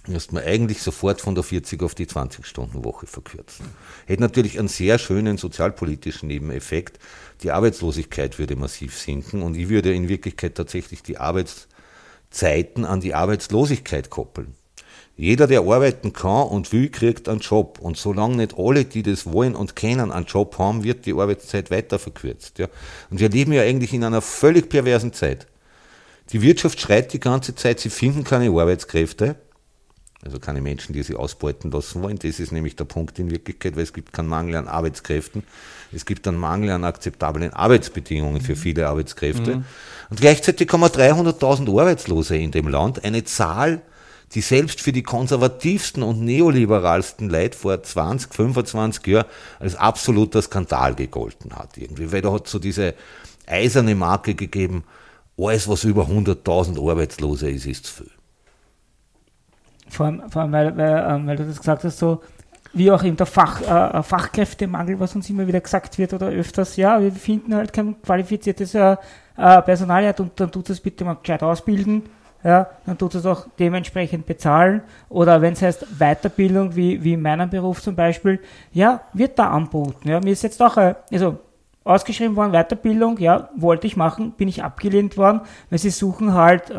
müsste 0.08 0.36
man 0.36 0.44
eigentlich 0.44 0.82
sofort 0.82 1.22
von 1.22 1.36
der 1.36 1.44
40 1.44 1.82
auf 1.82 1.96
die 1.96 2.06
20-Stunden-Woche 2.06 3.08
verkürzen. 3.08 3.66
Hätte 4.06 4.22
natürlich 4.22 4.60
einen 4.60 4.68
sehr 4.68 5.00
schönen 5.00 5.38
sozialpolitischen 5.38 6.28
Nebeneffekt. 6.28 7.00
Die 7.42 7.52
Arbeitslosigkeit 7.52 8.38
würde 8.38 8.56
massiv 8.56 8.98
sinken 9.00 9.42
und 9.42 9.56
ich 9.56 9.70
würde 9.70 9.94
in 9.94 10.10
Wirklichkeit 10.10 10.56
tatsächlich 10.56 11.02
die 11.02 11.18
Arbeitszeiten 11.18 12.86
an 12.86 13.02
die 13.02 13.14
Arbeitslosigkeit 13.14 14.10
koppeln. 14.10 14.54
Jeder, 15.18 15.48
der 15.48 15.62
arbeiten 15.62 16.12
kann 16.12 16.48
und 16.48 16.74
will, 16.74 16.90
kriegt 16.90 17.30
einen 17.30 17.40
Job. 17.40 17.80
Und 17.80 17.98
solange 17.98 18.36
nicht 18.36 18.56
alle, 18.58 18.84
die 18.84 19.02
das 19.02 19.32
wollen 19.32 19.56
und 19.56 19.76
kennen, 19.76 20.12
einen 20.12 20.26
Job 20.26 20.58
haben, 20.60 20.84
wird 20.84 21.06
die 21.06 21.14
Arbeitszeit 21.14 21.72
weiter 21.72 22.00
verkürzt. 22.00 22.60
Ja. 22.60 22.68
Und 23.10 23.19
wir 23.19 23.30
leben 23.30 23.54
ja 23.54 23.62
eigentlich 23.62 23.94
in 23.94 24.04
einer 24.04 24.22
völlig 24.22 24.68
perversen 24.68 25.14
Zeit. 25.14 25.48
Die 26.31 26.42
Wirtschaft 26.42 26.81
schreit 26.81 27.14
die 27.14 27.19
ganze 27.19 27.56
Zeit, 27.56 27.80
sie 27.80 27.90
finden 27.90 28.24
keine 28.24 28.50
Arbeitskräfte. 28.50 29.36
Also 30.24 30.40
keine 30.40 30.60
Menschen, 30.60 30.94
die 30.94 31.04
sie 31.04 31.16
ausbeuten 31.16 31.69
lassen 31.69 32.02
wollen. 32.02 32.18
Das 32.18 32.40
ist 32.40 32.52
nämlich 32.52 32.76
der 32.76 32.86
Punkt 32.86 33.19
in 33.19 33.30
Wirklichkeit, 33.30 33.76
weil 33.76 33.84
es 33.84 33.94
gibt 33.94 34.12
keinen 34.12 34.28
Mangel 34.28 34.56
an 34.56 34.68
Arbeitskräften. 34.68 35.44
Es 35.94 36.04
gibt 36.06 36.28
einen 36.28 36.38
Mangel 36.38 36.72
an 36.72 36.84
akzeptablen 36.84 37.54
Arbeitsbedingungen 37.54 38.42
für 38.42 38.56
viele 38.56 38.88
Arbeitskräfte. 38.88 39.57
Mhm. 39.57 39.66
Und 40.10 40.19
gleichzeitig 40.19 40.68
haben 40.74 40.81
wir 40.81 40.88
300.000 40.88 41.69
Arbeitslose 41.80 42.38
in 42.38 42.50
dem 42.50 42.68
Land. 42.68 43.04
Eine 43.06 43.24
Zahl, 43.24 43.84
die 44.34 44.42
selbst 44.42 44.82
für 44.82 44.92
die 44.92 45.04
konservativsten 45.04 46.04
und 46.04 46.22
neoliberalsten 46.22 47.30
Leute 47.30 47.58
vor 47.58 47.82
20, 47.82 48.34
25 48.34 49.08
Jahren 49.08 49.26
als 49.60 49.76
absoluter 49.76 50.42
Skandal 50.42 50.96
gegolten 50.96 51.56
hat. 51.56 51.78
Irgendwie. 51.78 52.12
Weil 52.12 52.22
da 52.22 52.34
hat 52.34 52.48
so 52.48 52.60
diese 52.60 52.96
eiserne 53.48 53.96
Marke 53.96 54.36
gegeben, 54.36 54.84
alles, 55.38 55.68
was 55.68 55.84
über 55.84 56.04
100.000 56.04 56.90
Arbeitslose 56.90 57.50
ist, 57.50 57.66
ist 57.66 57.86
zu 57.86 58.04
viel. 58.04 58.12
Vor 59.90 60.08
allem, 60.08 60.30
vor 60.30 60.42
allem 60.42 60.52
weil, 60.52 60.78
weil, 60.78 61.06
ähm, 61.10 61.28
weil, 61.28 61.36
du 61.36 61.46
das 61.46 61.58
gesagt 61.58 61.84
hast, 61.84 62.00
so 62.00 62.22
wie 62.74 62.92
auch 62.92 63.04
eben 63.04 63.16
der 63.16 63.26
Fach, 63.26 63.62
äh, 63.62 64.04
Fachkräftemangel, 64.04 65.00
was 65.00 65.16
uns 65.16 65.30
immer 65.30 65.48
wieder 65.48 65.62
gesagt 65.62 65.98
wird 65.98 66.14
oder 66.14 66.28
öfters, 66.28 66.76
ja, 66.76 67.00
wir 67.00 67.12
finden 67.12 67.56
halt 67.56 67.72
kein 67.72 68.02
qualifiziertes 68.02 68.76
äh, 68.76 68.98
äh 69.38 69.62
Personal 69.62 70.14
und 70.20 70.40
dann 70.40 70.52
tut 70.52 70.70
es 70.70 70.82
bitte 70.82 71.06
mal 71.06 71.16
gescheit 71.16 71.44
ausbilden, 71.44 72.04
ja, 72.45 72.68
dann 72.85 72.95
tut 72.95 73.16
es 73.16 73.25
auch 73.25 73.47
dementsprechend 73.57 74.28
bezahlen 74.28 74.83
oder 75.09 75.42
wenn 75.42 75.54
es 75.54 75.64
heißt 75.64 75.87
Weiterbildung, 75.97 76.75
wie, 76.75 77.04
wie 77.04 77.14
in 77.14 77.21
meinem 77.23 77.49
Beruf 77.49 77.81
zum 77.81 77.95
Beispiel, 77.95 78.40
ja, 78.71 79.02
wird 79.14 79.40
da 79.40 79.49
anboten. 79.49 80.07
Ja, 80.07 80.19
mir 80.19 80.31
ist 80.31 80.44
jetzt 80.44 80.61
auch, 80.61 80.78
äh, 80.78 80.94
also 81.11 81.40
ausgeschrieben 81.83 82.35
worden, 82.35 82.52
Weiterbildung, 82.52 83.18
ja, 83.18 83.49
wollte 83.56 83.87
ich 83.87 83.97
machen, 83.97 84.31
bin 84.33 84.47
ich 84.47 84.64
abgelehnt 84.64 85.18
worden, 85.18 85.42
weil 85.71 85.80
sie 85.80 85.90
suchen 85.90 86.35
halt, 86.35 86.69
äh, 86.69 86.75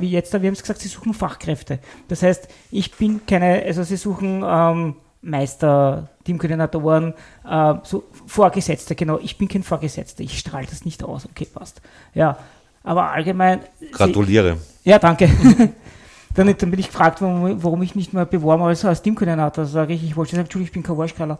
wie 0.00 0.10
jetzt, 0.10 0.32
wir 0.32 0.40
haben 0.40 0.54
es 0.54 0.62
gesagt, 0.62 0.80
sie 0.80 0.88
suchen 0.88 1.12
Fachkräfte. 1.12 1.80
Das 2.08 2.22
heißt, 2.22 2.48
ich 2.70 2.94
bin 2.96 3.26
keine, 3.26 3.62
also 3.62 3.82
sie 3.82 3.96
suchen 3.96 4.42
ähm, 4.42 4.96
Meister, 5.20 6.08
Teamkoordinatoren, 6.24 7.12
äh, 7.46 7.74
so 7.82 8.04
Vorgesetzte, 8.26 8.94
genau, 8.94 9.18
ich 9.18 9.36
bin 9.36 9.48
kein 9.48 9.64
Vorgesetzter, 9.64 10.22
ich 10.24 10.38
strahle 10.38 10.66
das 10.66 10.86
nicht 10.86 11.04
aus, 11.04 11.26
okay, 11.26 11.46
passt. 11.52 11.82
Ja, 12.14 12.38
aber 12.82 13.10
allgemein. 13.10 13.60
Gratuliere. 13.92 14.56
Sie, 14.82 14.90
ja, 14.90 14.98
danke. 14.98 15.28
dann, 16.34 16.54
dann, 16.56 16.70
bin 16.70 16.80
ich 16.80 16.88
gefragt, 16.88 17.20
warum, 17.20 17.62
warum 17.62 17.82
ich 17.82 17.94
nicht 17.94 18.12
mehr 18.12 18.26
beworben 18.26 18.62
als, 18.62 18.84
als 18.84 19.02
Teamkoordinator. 19.02 19.66
sage 19.66 19.94
ich, 19.94 20.04
ich 20.04 20.16
wollte 20.16 20.32
sagen, 20.32 20.44
Entschuldigung, 20.44 20.68
ich 20.68 20.72
bin 20.72 20.82
kein 20.82 20.98
Waschkaller 20.98 21.38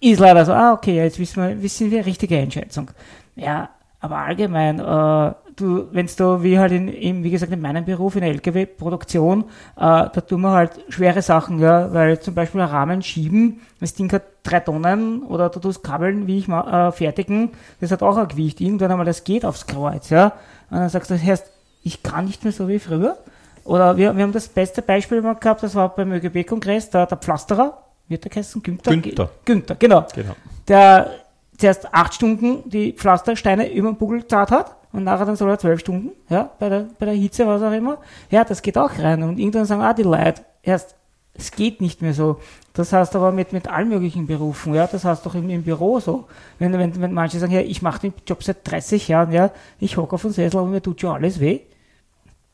ist 0.00 0.20
leider 0.20 0.44
so, 0.44 0.52
ah, 0.52 0.72
okay, 0.72 0.96
jetzt 0.96 1.18
wissen 1.18 1.42
wir, 1.42 1.62
wissen 1.62 1.90
wir, 1.90 2.06
richtige 2.06 2.38
Einschätzung. 2.38 2.90
Ja, 3.36 3.70
aber 4.00 4.18
allgemein, 4.18 4.78
äh, 4.78 5.32
du, 5.58 5.88
wenn 5.92 6.06
du, 6.06 6.42
wie 6.42 6.58
halt 6.58 6.72
in, 6.72 6.88
in, 6.88 7.24
wie 7.24 7.30
gesagt, 7.30 7.52
in 7.52 7.60
meinem 7.60 7.84
Beruf, 7.84 8.14
in 8.14 8.22
der 8.22 8.30
LKW-Produktion, 8.30 9.42
äh, 9.42 9.44
da 9.76 10.08
tun 10.08 10.40
wir 10.40 10.52
halt 10.52 10.72
schwere 10.88 11.22
Sachen, 11.22 11.58
ja, 11.58 11.92
weil 11.92 12.20
zum 12.20 12.34
Beispiel 12.34 12.60
Rahmen 12.60 13.02
schieben, 13.02 13.60
das 13.80 13.94
Ding 13.94 14.12
hat 14.12 14.22
drei 14.42 14.60
Tonnen 14.60 15.22
oder 15.22 15.48
du 15.48 15.60
tust 15.60 15.82
Kabeln, 15.82 16.26
wie 16.26 16.38
ich 16.38 16.48
äh, 16.48 16.92
fertigen, 16.92 17.50
das 17.80 17.90
hat 17.90 18.02
auch 18.02 18.16
ein 18.16 18.28
Gewicht. 18.28 18.60
Irgendwann 18.60 18.90
einmal, 18.90 19.06
das 19.06 19.24
geht 19.24 19.44
aufs 19.44 19.66
Kreuz, 19.66 20.10
ja. 20.10 20.32
Und 20.70 20.78
dann 20.78 20.88
sagst 20.88 21.10
du, 21.10 21.14
das 21.14 21.22
heißt, 21.22 21.46
ich 21.82 22.02
kann 22.02 22.26
nicht 22.26 22.44
mehr 22.44 22.52
so 22.52 22.68
wie 22.68 22.78
früher. 22.78 23.16
Oder 23.64 23.96
wir, 23.96 24.16
wir 24.16 24.22
haben 24.22 24.32
das 24.32 24.48
beste 24.48 24.82
Beispiel 24.82 25.20
mal 25.20 25.34
gehabt, 25.34 25.62
das 25.62 25.74
war 25.74 25.94
beim 25.94 26.12
ÖGB-Kongress, 26.12 26.90
der, 26.90 27.06
der 27.06 27.18
Pflasterer, 27.18 27.84
wird 28.08 28.24
der 28.24 28.30
geheißen? 28.30 28.62
Günther? 28.62 28.90
Günther. 28.96 29.30
Günther, 29.44 29.74
genau. 29.74 30.06
Genau. 30.14 30.34
Der 30.66 31.10
zuerst 31.58 31.92
acht 31.92 32.14
Stunden 32.14 32.68
die 32.68 32.92
Pflastersteine 32.92 33.70
über 33.70 33.90
den 33.90 33.96
Bugel 33.96 34.26
zart 34.26 34.50
hat 34.50 34.76
und 34.92 35.04
nachher 35.04 35.26
dann 35.26 35.36
soll 35.36 35.50
er 35.50 35.58
zwölf 35.58 35.80
Stunden, 35.80 36.12
ja, 36.30 36.50
bei 36.58 36.68
der, 36.68 36.86
bei 36.98 37.06
der 37.06 37.14
Hitze, 37.14 37.46
was 37.46 37.62
auch 37.62 37.72
immer. 37.72 37.98
Ja, 38.30 38.44
das 38.44 38.62
geht 38.62 38.78
auch 38.78 38.96
rein. 38.98 39.22
Und 39.22 39.38
irgendwann 39.38 39.66
sagen, 39.66 39.82
ah, 39.82 39.92
die 39.92 40.04
Leute, 40.04 40.42
erst, 40.62 40.94
es 41.34 41.50
geht 41.50 41.80
nicht 41.80 42.00
mehr 42.00 42.14
so. 42.14 42.40
Das 42.72 42.92
heißt 42.92 43.14
aber 43.16 43.32
mit, 43.32 43.52
mit 43.52 43.68
allen 43.68 43.88
möglichen 43.88 44.26
Berufen, 44.26 44.74
ja, 44.74 44.86
das 44.86 45.04
heißt 45.04 45.26
doch 45.26 45.34
im, 45.34 45.50
im 45.50 45.62
Büro 45.62 46.00
so. 46.00 46.26
Wenn, 46.58 46.72
wenn, 46.72 47.00
wenn 47.00 47.12
manche 47.12 47.38
sagen, 47.38 47.52
ja, 47.52 47.60
ich 47.60 47.82
mache 47.82 48.00
den 48.00 48.14
Job 48.26 48.42
seit 48.42 48.68
30 48.68 49.08
Jahren, 49.08 49.32
ja, 49.32 49.50
ich 49.78 49.96
hocke 49.96 50.14
auf 50.14 50.22
dem 50.22 50.30
Sessel, 50.30 50.58
aber 50.58 50.68
mir 50.68 50.82
tut 50.82 51.00
schon 51.00 51.14
alles 51.14 51.38
weh. 51.38 51.60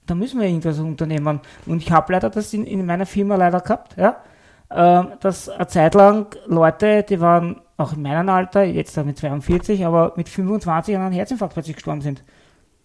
Da 0.07 0.15
müssen 0.15 0.41
wir 0.41 0.49
irgendwas 0.49 0.79
unternehmen. 0.79 1.41
Und 1.67 1.83
ich 1.83 1.91
habe 1.91 2.13
leider 2.13 2.31
das 2.31 2.53
in, 2.53 2.65
in 2.67 2.85
meiner 2.85 3.07
Firma 3.07 3.37
leider 3.37 3.61
gehabt, 3.61 3.97
ja, 3.97 4.17
äh, 4.71 5.05
dass 5.21 5.49
eine 5.49 5.67
Zeit 5.67 5.95
lang 5.95 6.35
Leute, 6.47 7.05
die 7.05 7.21
waren 7.21 7.61
auch 7.77 7.93
in 7.93 8.03
meinem 8.03 8.29
Alter, 8.29 8.65
jetzt 8.65 8.97
mit 9.05 9.19
42, 9.19 9.85
aber 9.85 10.13
mit 10.17 10.29
25 10.29 10.95
an 10.95 11.03
einem 11.03 11.13
Herzinfarkt 11.13 11.55
plötzlich 11.55 11.77
gestorben 11.77 12.03
sind. 12.03 12.23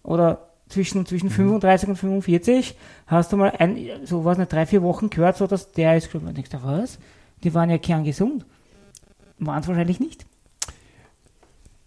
Oder 0.02 0.48
zwischen, 0.68 1.06
zwischen 1.06 1.28
mhm. 1.28 1.60
35 1.60 1.88
und 1.90 1.96
45 1.96 2.76
hast 3.06 3.32
du 3.32 3.36
mal 3.36 3.52
ein, 3.58 3.78
so 4.04 4.24
was 4.24 4.38
nicht, 4.38 4.52
drei, 4.52 4.66
vier 4.66 4.82
Wochen 4.82 5.10
gehört, 5.10 5.36
so 5.36 5.46
dass 5.46 5.72
der 5.72 5.96
ist 5.96 6.04
gestorben. 6.04 6.28
Und 6.28 6.36
denkst 6.36 6.50
du, 6.50 6.62
was? 6.62 6.98
Die 7.42 7.54
waren 7.54 7.70
ja 7.70 7.78
kerngesund. 7.78 8.44
Waren 9.38 9.60
es 9.60 9.68
wahrscheinlich 9.68 10.00
nicht. 10.00 10.26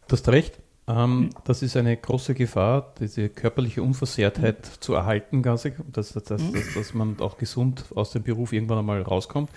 Du 0.07 0.13
hast 0.13 0.27
recht. 0.29 0.59
Ähm, 0.85 1.29
das 1.45 1.61
ist 1.61 1.77
eine 1.77 1.95
große 1.95 2.33
Gefahr, 2.33 2.93
diese 2.99 3.29
körperliche 3.29 3.81
Unversehrtheit 3.81 4.57
mhm. 4.57 4.81
zu 4.81 4.93
erhalten, 4.93 5.41
dass, 5.41 5.63
dass, 5.91 6.13
dass, 6.13 6.41
mhm. 6.41 6.53
dass 6.75 6.93
man 6.93 7.19
auch 7.21 7.37
gesund 7.37 7.85
aus 7.95 8.11
dem 8.11 8.23
Beruf 8.23 8.51
irgendwann 8.51 8.79
einmal 8.79 9.01
rauskommt. 9.01 9.49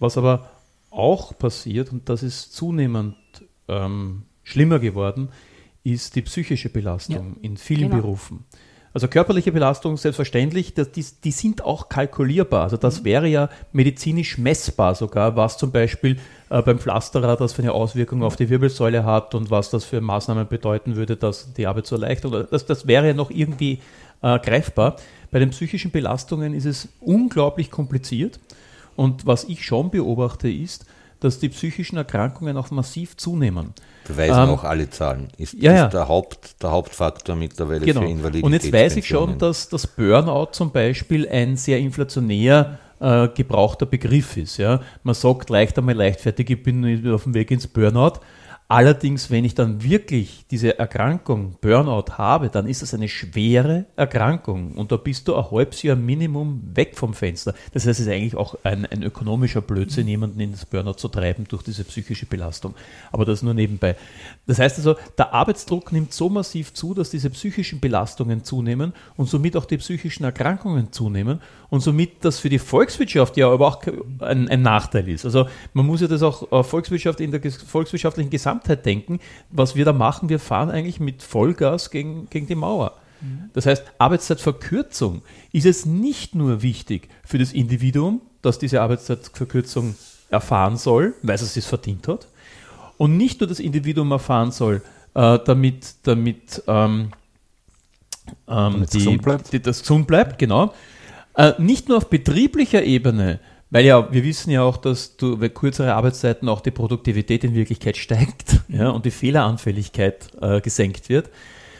Was 0.00 0.18
aber 0.18 0.50
auch 0.92 1.36
passiert, 1.38 1.92
und 1.92 2.08
das 2.08 2.22
ist 2.22 2.52
zunehmend 2.52 3.16
ähm, 3.68 4.22
schlimmer 4.42 4.78
geworden, 4.78 5.30
ist 5.84 6.14
die 6.14 6.22
psychische 6.22 6.68
Belastung 6.68 7.36
ja, 7.36 7.42
in 7.42 7.56
vielen 7.56 7.90
genau. 7.90 8.02
Berufen. 8.02 8.44
Also 8.94 9.08
körperliche 9.08 9.52
Belastung, 9.52 9.96
selbstverständlich, 9.96 10.74
das, 10.74 10.92
die, 10.92 11.04
die, 11.24 11.30
sind 11.30 11.64
auch 11.64 11.88
kalkulierbar. 11.88 12.64
Also 12.64 12.76
das 12.76 13.00
mhm. 13.00 13.04
wäre 13.06 13.26
ja 13.26 13.48
medizinisch 13.72 14.36
messbar 14.36 14.94
sogar, 14.94 15.34
was 15.34 15.56
zum 15.56 15.72
Beispiel 15.72 16.18
äh, 16.50 16.60
beim 16.60 16.78
Pflasterer 16.78 17.36
das 17.36 17.54
für 17.54 17.62
eine 17.62 17.72
Auswirkung 17.72 18.22
auf 18.22 18.36
die 18.36 18.50
Wirbelsäule 18.50 19.04
hat 19.04 19.34
und 19.34 19.50
was 19.50 19.70
das 19.70 19.84
für 19.84 20.02
Maßnahmen 20.02 20.46
bedeuten 20.46 20.96
würde, 20.96 21.16
dass 21.16 21.54
die 21.54 21.66
Arbeit 21.66 21.86
so 21.86 21.96
leicht 21.96 22.26
oder 22.26 22.44
das, 22.44 22.66
das 22.66 22.86
wäre 22.86 23.06
ja 23.06 23.14
noch 23.14 23.30
irgendwie 23.30 23.80
äh, 24.20 24.38
greifbar. 24.38 24.96
Bei 25.30 25.38
den 25.38 25.50
psychischen 25.50 25.90
Belastungen 25.90 26.52
ist 26.52 26.66
es 26.66 26.88
unglaublich 27.00 27.70
kompliziert. 27.70 28.40
Und 28.96 29.26
was 29.26 29.44
ich 29.44 29.64
schon 29.64 29.90
beobachte, 29.90 30.50
ist, 30.50 30.86
dass 31.22 31.38
die 31.38 31.48
psychischen 31.48 31.96
Erkrankungen 31.96 32.56
auch 32.56 32.70
massiv 32.70 33.16
zunehmen. 33.16 33.74
Beweisen 34.06 34.42
ähm, 34.42 34.48
auch 34.50 34.64
alle 34.64 34.90
Zahlen. 34.90 35.28
Ist, 35.38 35.54
ja, 35.54 35.72
ja. 35.72 35.84
ist 35.86 35.94
der, 35.94 36.08
Haupt, 36.08 36.60
der 36.62 36.72
Hauptfaktor 36.72 37.36
mittlerweile 37.36 37.86
genau. 37.86 38.00
für 38.00 38.08
Invalidität. 38.08 38.44
Und 38.44 38.52
jetzt 38.52 38.72
weiß 38.72 38.96
ich 38.96 39.06
schon, 39.06 39.38
dass 39.38 39.68
das 39.68 39.86
Burnout 39.86 40.48
zum 40.52 40.72
Beispiel 40.72 41.28
ein 41.28 41.56
sehr 41.56 41.78
inflationär 41.78 42.78
äh, 42.98 43.28
gebrauchter 43.28 43.86
Begriff 43.86 44.36
ist. 44.36 44.56
Ja? 44.56 44.80
Man 45.04 45.14
sagt 45.14 45.48
leicht 45.50 45.78
einmal 45.78 45.94
leichtfertig, 45.94 46.50
ich 46.50 46.62
bin 46.62 47.08
auf 47.12 47.22
dem 47.22 47.34
Weg 47.34 47.52
ins 47.52 47.68
Burnout. 47.68 48.14
Allerdings, 48.68 49.30
wenn 49.30 49.44
ich 49.44 49.54
dann 49.54 49.82
wirklich 49.82 50.46
diese 50.50 50.78
Erkrankung, 50.78 51.56
Burnout 51.60 52.12
habe, 52.16 52.48
dann 52.48 52.66
ist 52.66 52.82
es 52.82 52.94
eine 52.94 53.06
schwere 53.06 53.84
Erkrankung 53.96 54.72
und 54.72 54.90
da 54.90 54.96
bist 54.96 55.28
du 55.28 55.36
ein 55.36 55.50
halbes 55.50 55.82
Jahr 55.82 55.94
Minimum 55.94 56.62
weg 56.74 56.96
vom 56.96 57.12
Fenster. 57.12 57.52
Das 57.74 57.86
heißt, 57.86 58.00
es 58.00 58.06
ist 58.06 58.12
eigentlich 58.12 58.34
auch 58.34 58.54
ein, 58.62 58.86
ein 58.86 59.02
ökonomischer 59.02 59.60
Blödsinn, 59.60 60.08
jemanden 60.08 60.40
in 60.40 60.52
das 60.52 60.64
Burnout 60.64 60.94
zu 60.94 61.08
treiben 61.08 61.44
durch 61.48 61.62
diese 61.62 61.84
psychische 61.84 62.24
Belastung. 62.24 62.74
Aber 63.10 63.26
das 63.26 63.42
nur 63.42 63.52
nebenbei. 63.52 63.94
Das 64.46 64.58
heißt 64.58 64.78
also, 64.78 64.96
der 65.18 65.34
Arbeitsdruck 65.34 65.92
nimmt 65.92 66.14
so 66.14 66.30
massiv 66.30 66.72
zu, 66.72 66.94
dass 66.94 67.10
diese 67.10 67.28
psychischen 67.28 67.78
Belastungen 67.78 68.42
zunehmen 68.42 68.94
und 69.18 69.28
somit 69.28 69.54
auch 69.54 69.66
die 69.66 69.76
psychischen 69.76 70.24
Erkrankungen 70.24 70.92
zunehmen 70.92 71.42
und 71.68 71.80
somit 71.80 72.24
das 72.24 72.38
für 72.38 72.48
die 72.48 72.58
Volkswirtschaft 72.58 73.36
ja 73.36 73.50
aber 73.50 73.66
auch 73.66 73.82
ein, 74.20 74.48
ein 74.48 74.62
Nachteil 74.62 75.08
ist. 75.08 75.26
Also 75.26 75.46
man 75.74 75.86
muss 75.86 76.00
ja 76.00 76.06
das 76.06 76.22
auch 76.22 76.50
äh, 76.52 76.62
Volkswirtschaft 76.62 77.20
in 77.20 77.30
der 77.30 77.40
volkswirtschaftlichen 77.50 78.30
Gesamt 78.30 78.51
Gesamtheit 78.52 78.86
denken, 78.86 79.20
was 79.50 79.76
wir 79.76 79.84
da 79.84 79.92
machen, 79.92 80.28
wir 80.28 80.38
fahren 80.38 80.70
eigentlich 80.70 81.00
mit 81.00 81.22
Vollgas 81.22 81.90
gegen, 81.90 82.28
gegen 82.30 82.46
die 82.46 82.54
Mauer. 82.54 82.94
Mhm. 83.20 83.50
Das 83.54 83.66
heißt, 83.66 83.84
Arbeitszeitverkürzung 83.98 85.22
ist 85.52 85.66
es 85.66 85.86
nicht 85.86 86.34
nur 86.34 86.62
wichtig 86.62 87.08
für 87.24 87.38
das 87.38 87.52
Individuum, 87.52 88.20
das 88.42 88.58
diese 88.58 88.82
Arbeitszeitverkürzung 88.82 89.94
erfahren 90.30 90.76
soll, 90.76 91.14
weil 91.22 91.34
es 91.34 91.56
es 91.56 91.66
verdient 91.66 92.08
hat, 92.08 92.28
und 92.98 93.16
nicht 93.16 93.40
nur 93.40 93.48
das 93.48 93.58
Individuum 93.58 94.10
erfahren 94.12 94.52
soll, 94.52 94.82
äh, 95.14 95.38
damit, 95.44 95.94
damit, 96.04 96.62
ähm, 96.66 97.10
ähm, 98.48 98.86
die, 98.92 98.98
gesund 98.98 99.52
die, 99.52 99.60
das 99.60 99.80
gesund 99.80 100.06
bleibt, 100.06 100.38
genau. 100.38 100.72
Äh, 101.34 101.52
nicht 101.58 101.88
nur 101.88 101.98
auf 101.98 102.08
betrieblicher 102.08 102.82
Ebene, 102.82 103.40
weil 103.72 103.84
ja, 103.86 104.12
wir 104.12 104.22
wissen 104.22 104.50
ja 104.50 104.62
auch, 104.62 104.76
dass 104.76 105.16
du 105.16 105.38
bei 105.38 105.48
kürzere 105.48 105.94
Arbeitszeiten 105.94 106.50
auch 106.50 106.60
die 106.60 106.70
Produktivität 106.70 107.42
in 107.42 107.54
Wirklichkeit 107.54 107.96
steigt 107.96 108.60
ja, 108.68 108.90
und 108.90 109.06
die 109.06 109.10
Fehleranfälligkeit 109.10 110.28
äh, 110.42 110.60
gesenkt 110.60 111.08
wird, 111.08 111.30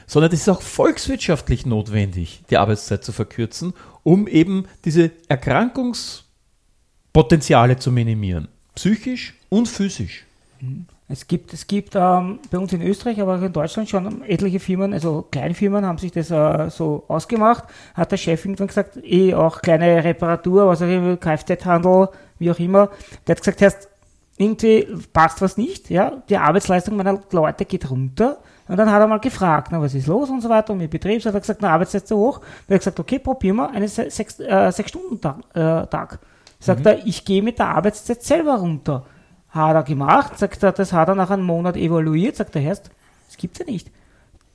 sondern 0.06 0.32
es 0.32 0.40
ist 0.40 0.48
auch 0.48 0.62
volkswirtschaftlich 0.62 1.66
notwendig, 1.66 2.44
die 2.48 2.56
Arbeitszeit 2.56 3.04
zu 3.04 3.12
verkürzen, 3.12 3.74
um 4.02 4.26
eben 4.26 4.64
diese 4.86 5.10
Erkrankungspotenziale 5.28 7.76
zu 7.76 7.92
minimieren, 7.92 8.48
psychisch 8.74 9.34
und 9.50 9.68
physisch. 9.68 10.24
Mhm. 10.60 10.86
Es 11.12 11.26
gibt, 11.28 11.52
es 11.52 11.66
gibt 11.66 11.94
ähm, 11.94 12.38
bei 12.50 12.56
uns 12.56 12.72
in 12.72 12.80
Österreich, 12.80 13.20
aber 13.20 13.36
auch 13.36 13.42
in 13.42 13.52
Deutschland 13.52 13.86
schon 13.86 14.22
etliche 14.22 14.58
Firmen, 14.58 14.94
also 14.94 15.26
Kleinfirmen 15.30 15.84
haben 15.84 15.98
sich 15.98 16.10
das 16.10 16.30
äh, 16.30 16.70
so 16.70 17.04
ausgemacht. 17.06 17.64
Hat 17.92 18.12
der 18.12 18.16
Chef 18.16 18.42
irgendwann 18.42 18.68
gesagt, 18.68 18.96
eh 19.04 19.34
auch 19.34 19.60
kleine 19.60 20.02
Reparatur, 20.02 20.68
was 20.68 20.80
auch 20.80 20.86
immer, 20.86 21.18
Kfz-Handel, 21.18 22.08
wie 22.38 22.50
auch 22.50 22.58
immer. 22.58 22.88
Der 23.26 23.34
hat 23.34 23.42
gesagt, 23.42 23.60
erst 23.60 23.90
irgendwie 24.38 24.88
passt 25.12 25.42
was 25.42 25.58
nicht, 25.58 25.90
ja, 25.90 26.22
die 26.30 26.38
Arbeitsleistung 26.38 26.96
meiner 26.96 27.20
Leute 27.30 27.66
geht 27.66 27.90
runter. 27.90 28.38
Und 28.66 28.78
dann 28.78 28.90
hat 28.90 29.02
er 29.02 29.06
mal 29.06 29.20
gefragt, 29.20 29.68
na, 29.70 29.82
was 29.82 29.92
ist 29.92 30.06
los 30.06 30.30
und 30.30 30.40
so 30.40 30.48
weiter. 30.48 30.72
Und 30.72 30.78
mit 30.78 30.90
Betrieb 30.90 31.22
hat 31.22 31.34
er 31.34 31.40
gesagt, 31.40 31.60
na, 31.60 31.74
Arbeitszeit 31.74 32.08
zu 32.08 32.16
hoch. 32.16 32.40
Er 32.66 32.76
hat 32.76 32.80
gesagt, 32.80 32.98
okay, 32.98 33.18
probieren 33.18 33.56
wir 33.56 33.70
einen 33.70 33.86
sechs, 33.86 34.40
äh, 34.40 34.70
sechs 34.72 34.88
Stunden 34.88 35.20
Tag. 35.20 35.40
Äh, 35.52 35.86
Tag. 35.88 36.20
Sagt 36.58 36.80
mhm. 36.80 36.86
er, 36.86 37.06
ich 37.06 37.22
gehe 37.22 37.42
mit 37.42 37.58
der 37.58 37.68
Arbeitszeit 37.68 38.22
selber 38.22 38.54
runter. 38.54 39.04
Hat 39.52 39.74
er 39.74 39.82
gemacht, 39.82 40.38
sagt 40.38 40.62
er, 40.62 40.72
das 40.72 40.92
hat 40.92 41.08
er 41.08 41.14
nach 41.14 41.30
einem 41.30 41.44
Monat 41.44 41.76
evaluiert, 41.76 42.36
sagt 42.36 42.56
er, 42.56 42.62
Herst, 42.62 42.90
das 43.28 43.36
gibt's 43.36 43.58
ja 43.58 43.66
nicht. 43.66 43.90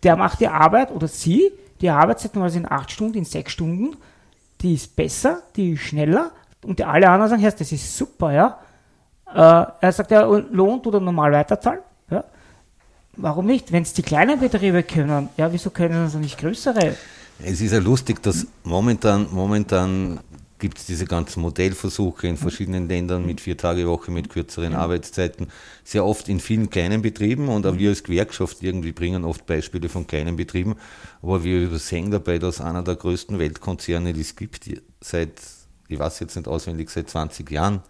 Der 0.03 0.15
macht 0.15 0.39
die 0.39 0.47
Arbeit 0.47 0.91
oder 0.91 1.07
sie, 1.07 1.51
die 1.81 1.89
Arbeitszeit 1.89 2.35
nur 2.35 2.47
in 2.47 2.69
acht 2.69 2.91
Stunden, 2.91 3.19
in 3.19 3.25
sechs 3.25 3.51
Stunden, 3.51 3.95
die 4.61 4.73
ist 4.73 4.95
besser, 4.95 5.43
die 5.55 5.73
ist 5.73 5.81
schneller 5.81 6.31
und 6.63 6.79
die 6.79 6.83
alle 6.83 7.09
anderen 7.09 7.29
sagen, 7.29 7.41
Herst, 7.41 7.61
das 7.61 7.71
ist 7.71 7.95
super, 7.95 8.31
ja. 8.31 8.59
Äh, 9.33 9.71
er 9.81 9.91
sagt, 9.91 10.11
ja, 10.11 10.23
lohnt 10.25 10.87
oder 10.87 10.99
normal 10.99 11.31
weiterzahlen, 11.31 11.81
ja. 12.09 12.23
Warum 13.17 13.45
nicht? 13.45 13.71
Wenn 13.71 13.83
es 13.83 13.93
die 13.93 14.03
kleinen 14.03 14.39
Betriebe 14.39 14.83
können, 14.83 15.29
ja, 15.37 15.51
wieso 15.51 15.69
können 15.69 16.07
sie 16.09 16.17
nicht 16.17 16.39
größere? 16.39 16.95
Es 17.43 17.61
ist 17.61 17.71
ja 17.71 17.79
lustig, 17.79 18.21
dass 18.23 18.47
momentan, 18.63 19.27
momentan 19.31 20.19
gibt 20.59 20.79
es 20.79 20.85
diese 20.85 21.05
ganzen 21.05 21.41
Modellversuche 21.41 22.27
in 22.27 22.37
verschiedenen 22.37 22.87
Ländern 22.87 23.25
mit 23.25 23.41
vier 23.41 23.57
Tage 23.57 23.87
Woche, 23.87 24.11
mit 24.11 24.29
kürzeren. 24.29 24.73
Arbeitszeiten. 24.73 25.47
Sehr 25.83 26.05
oft 26.05 26.29
in 26.29 26.39
vielen 26.39 26.69
kleinen 26.69 27.01
Betrieben 27.01 27.47
und 27.49 27.65
auch 27.65 27.77
wir 27.77 27.89
als 27.89 28.03
Gewerkschaft 28.03 28.61
irgendwie 28.61 28.91
bringen 28.91 29.25
oft 29.25 29.45
Beispiele 29.45 29.89
von 29.89 30.07
kleinen 30.07 30.35
Betrieben. 30.35 30.75
Aber 31.21 31.43
wir 31.43 31.61
übersehen 31.61 32.11
dabei, 32.11 32.39
dass 32.39 32.61
einer 32.61 32.83
der 32.83 32.95
größten 32.95 33.39
Weltkonzerne, 33.39 34.13
die 34.13 34.21
es 34.21 34.35
gibt, 34.35 34.69
seit, 35.01 35.33
ich 35.87 35.99
weiß 35.99 36.19
jetzt 36.19 36.35
nicht 36.35 36.47
auswendig, 36.47 36.89
seit 36.89 37.09
20 37.09 37.49
Jahren, 37.49 37.81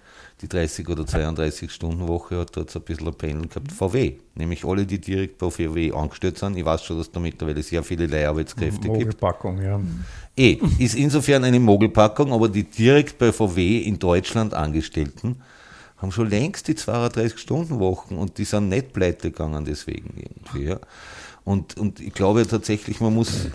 die 0.42 0.48
30 0.48 0.88
oder 0.90 1.06
32 1.06 1.72
Stunden 1.72 2.08
Woche 2.08 2.40
hat, 2.40 2.56
dort 2.56 2.76
ein 2.76 2.82
bisschen 2.84 3.08
ein 3.08 3.16
Panel 3.16 3.48
gehabt, 3.48 3.72
VW. 3.72 4.18
Nämlich 4.36 4.64
alle, 4.66 4.86
die 4.86 5.00
direkt 5.00 5.40
bei 5.40 5.50
VW 5.50 5.92
angestellt 5.94 6.38
sind. 6.38 6.58
Ich 6.58 6.66
weiß 6.66 6.84
schon, 6.84 6.98
dass 6.98 7.12
da 7.12 7.20
mittlerweile 7.20 7.64
sehr 7.64 7.84
viele 7.84 8.06
Leiharbeitskräfte 8.06 8.82
gibt. 8.82 8.88
Mogelpackung, 8.88 9.62
ja. 9.62 9.80
Eh, 10.36 10.60
ist 10.78 10.96
insofern 10.96 11.44
eine 11.44 11.60
Mogelpackung, 11.60 12.32
aber 12.32 12.50
die 12.50 12.64
direkt 12.64 13.18
bei 13.18 13.32
VW 13.32 13.80
in 13.80 13.98
Deutschland 13.98 14.54
Angestellten 14.54 15.38
haben 15.98 16.12
schon 16.12 16.30
längst 16.30 16.68
die 16.68 16.76
32 16.76 17.40
Stunden 17.40 17.80
Wochen 17.80 18.16
und 18.16 18.38
die 18.38 18.46
sind 18.46 18.70
nicht 18.70 18.94
pleite 18.94 19.32
gegangen 19.32 19.66
deswegen 19.66 20.14
irgendwie. 20.16 20.70
Ja. 20.70 20.80
Und, 21.44 21.78
und 21.78 22.00
ich 22.00 22.14
glaube 22.14 22.46
tatsächlich, 22.46 23.02
man 23.02 23.16
muss 23.16 23.48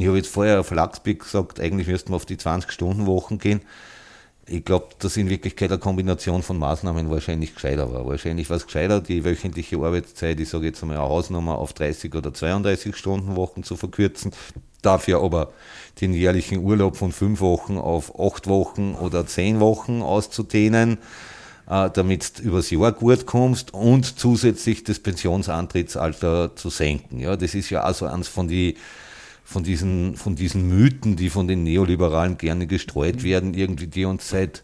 Ich 0.00 0.06
habe 0.06 0.16
jetzt 0.16 0.32
vorher 0.32 0.60
auf 0.60 0.70
Lachsbeck 0.70 1.20
gesagt, 1.20 1.60
eigentlich 1.60 1.86
müssten 1.86 2.12
wir 2.12 2.16
auf 2.16 2.24
die 2.24 2.38
20-Stunden-Wochen 2.38 3.36
gehen. 3.36 3.60
Ich 4.46 4.64
glaube, 4.64 4.86
dass 4.98 5.18
in 5.18 5.28
Wirklichkeit 5.28 5.70
eine 5.70 5.78
Kombination 5.78 6.42
von 6.42 6.58
Maßnahmen 6.58 7.10
wahrscheinlich 7.10 7.54
gescheiter 7.54 7.92
war. 7.92 8.06
Wahrscheinlich 8.06 8.48
war 8.48 8.56
es 8.56 8.64
gescheiter, 8.64 9.02
die 9.02 9.26
wöchentliche 9.26 9.76
Arbeitszeit, 9.76 10.40
ich 10.40 10.48
sage 10.48 10.68
jetzt 10.68 10.82
einmal 10.82 10.96
eine 10.96 11.06
Hausnummer, 11.06 11.58
auf 11.58 11.74
30 11.74 12.14
oder 12.14 12.32
32 12.32 12.96
Stunden 12.96 13.36
Wochen 13.36 13.62
zu 13.62 13.76
verkürzen. 13.76 14.32
Dafür 14.80 15.22
aber 15.22 15.52
den 16.00 16.14
jährlichen 16.14 16.64
Urlaub 16.64 16.96
von 16.96 17.12
fünf 17.12 17.42
Wochen 17.42 17.76
auf 17.76 18.18
acht 18.18 18.46
Wochen 18.46 18.94
oder 18.94 19.26
zehn 19.26 19.60
Wochen 19.60 20.00
auszudehnen, 20.00 20.96
äh, 21.68 21.90
damit 21.90 22.38
du 22.38 22.44
übers 22.44 22.70
Jahr 22.70 22.92
gut 22.92 23.26
kommst 23.26 23.74
und 23.74 24.18
zusätzlich 24.18 24.82
das 24.82 24.98
Pensionsantrittsalter 24.98 26.56
zu 26.56 26.70
senken. 26.70 27.20
Ja, 27.20 27.36
das 27.36 27.54
ist 27.54 27.68
ja 27.68 27.82
also 27.82 28.06
eins 28.06 28.28
von 28.28 28.48
die 28.48 28.76
von 29.50 29.64
diesen, 29.64 30.16
von 30.16 30.36
diesen 30.36 30.68
Mythen, 30.68 31.16
die 31.16 31.28
von 31.28 31.48
den 31.48 31.64
Neoliberalen 31.64 32.38
gerne 32.38 32.68
gestreut 32.68 33.16
mhm. 33.16 33.22
werden, 33.24 33.54
irgendwie, 33.54 33.88
die 33.88 34.04
uns 34.04 34.28
seit, 34.28 34.62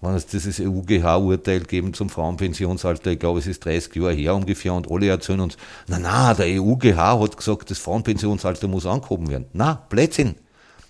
wann 0.00 0.16
es 0.16 0.26
dieses 0.26 0.58
EUGH-Urteil 0.58 1.60
geben 1.60 1.94
zum 1.94 2.10
Frauenpensionsalter, 2.10 3.12
ich 3.12 3.20
glaube, 3.20 3.38
es 3.38 3.46
ist 3.46 3.64
30 3.64 3.94
Jahre 3.94 4.14
her 4.14 4.34
ungefähr, 4.34 4.74
und 4.74 4.90
alle 4.90 5.06
erzählen 5.06 5.38
uns, 5.38 5.56
na, 5.86 6.00
na, 6.00 6.34
der 6.34 6.60
EUGH 6.60 6.96
hat 6.96 7.36
gesagt, 7.36 7.70
das 7.70 7.78
Frauenpensionsalter 7.78 8.66
muss 8.66 8.84
angehoben 8.84 9.30
werden. 9.30 9.46
Na, 9.52 9.86
Blödsinn. 9.88 10.34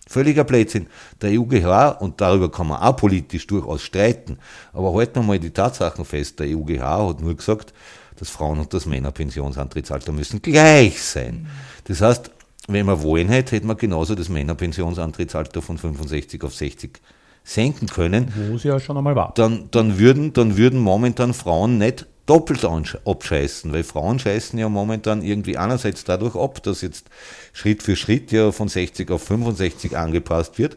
Völliger 0.08 0.44
Blödsinn. 0.44 0.86
Der 1.20 1.32
EUGH, 1.32 2.00
und 2.00 2.18
darüber 2.22 2.50
kann 2.50 2.68
man 2.68 2.80
auch 2.80 2.96
politisch 2.96 3.46
durchaus 3.46 3.82
streiten, 3.82 4.38
aber 4.72 4.94
halten 4.94 5.16
wir 5.16 5.22
mal 5.24 5.38
die 5.38 5.50
Tatsachen 5.50 6.06
fest, 6.06 6.40
der 6.40 6.46
EUGH 6.46 6.80
hat 6.80 7.20
nur 7.20 7.36
gesagt, 7.36 7.74
das 8.18 8.30
Frauen- 8.30 8.60
und 8.60 8.72
das 8.72 8.86
Männerpensionsantrittsalter 8.86 10.10
müssen 10.10 10.40
gleich 10.40 11.02
sein. 11.02 11.48
Das 11.84 12.00
heißt, 12.00 12.30
wenn 12.68 12.86
wir 12.86 13.02
wollen 13.02 13.28
hätte, 13.28 13.56
hätte 13.56 13.66
man 13.66 13.76
genauso 13.76 14.14
das 14.14 14.28
Männerpensionsantrittsalter 14.28 15.62
von 15.62 15.78
65 15.78 16.42
auf 16.42 16.54
60 16.54 17.00
senken 17.44 17.86
können. 17.86 18.32
Wo 18.48 18.56
es 18.56 18.64
ja 18.64 18.78
schon 18.80 18.96
einmal 18.96 19.14
war. 19.14 19.32
Dann, 19.36 19.68
dann, 19.70 19.98
würden, 19.98 20.32
dann 20.32 20.56
würden 20.56 20.80
momentan 20.80 21.32
Frauen 21.32 21.78
nicht 21.78 22.06
doppelt 22.26 22.64
abscheißen, 22.64 23.72
weil 23.72 23.84
Frauen 23.84 24.18
scheißen 24.18 24.58
ja 24.58 24.68
momentan 24.68 25.22
irgendwie 25.22 25.56
einerseits 25.56 26.02
dadurch 26.02 26.34
ab, 26.34 26.60
dass 26.64 26.82
jetzt 26.82 27.06
Schritt 27.52 27.84
für 27.84 27.94
Schritt 27.94 28.32
ja 28.32 28.50
von 28.50 28.66
60 28.68 29.10
auf 29.12 29.22
65 29.22 29.96
angepasst 29.96 30.58
wird 30.58 30.76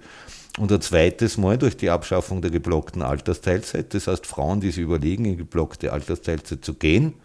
und 0.60 0.72
ein 0.72 0.82
zweites 0.82 1.38
Mal 1.38 1.58
durch 1.58 1.76
die 1.76 1.90
Abschaffung 1.90 2.44
der 2.44 2.52
geblockten 2.52 3.02
Altersteilzeit. 3.02 3.94
Das 3.96 4.06
heißt, 4.06 4.28
Frauen, 4.28 4.62
die 4.62 4.70
sich 4.70 4.84
überlegen, 4.84 5.26
in 5.26 5.38
geblockte 5.38 5.92
Altersteilzeit 5.92 6.64
zu 6.64 6.76
gehen, 6.76 7.16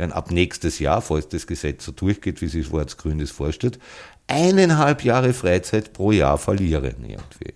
werden 0.00 0.12
ab 0.12 0.30
nächstes 0.30 0.78
Jahr, 0.78 1.02
falls 1.02 1.28
das 1.28 1.46
Gesetz 1.46 1.84
so 1.84 1.92
durchgeht, 1.92 2.40
wie 2.40 2.48
sich 2.48 2.66
Schwarz-Grün 2.66 3.18
das 3.18 3.30
vorstellt, 3.30 3.78
eineinhalb 4.26 5.04
Jahre 5.04 5.32
Freizeit 5.32 5.92
pro 5.92 6.10
Jahr 6.10 6.38
verlieren. 6.38 6.96
Irgendwie. 7.06 7.54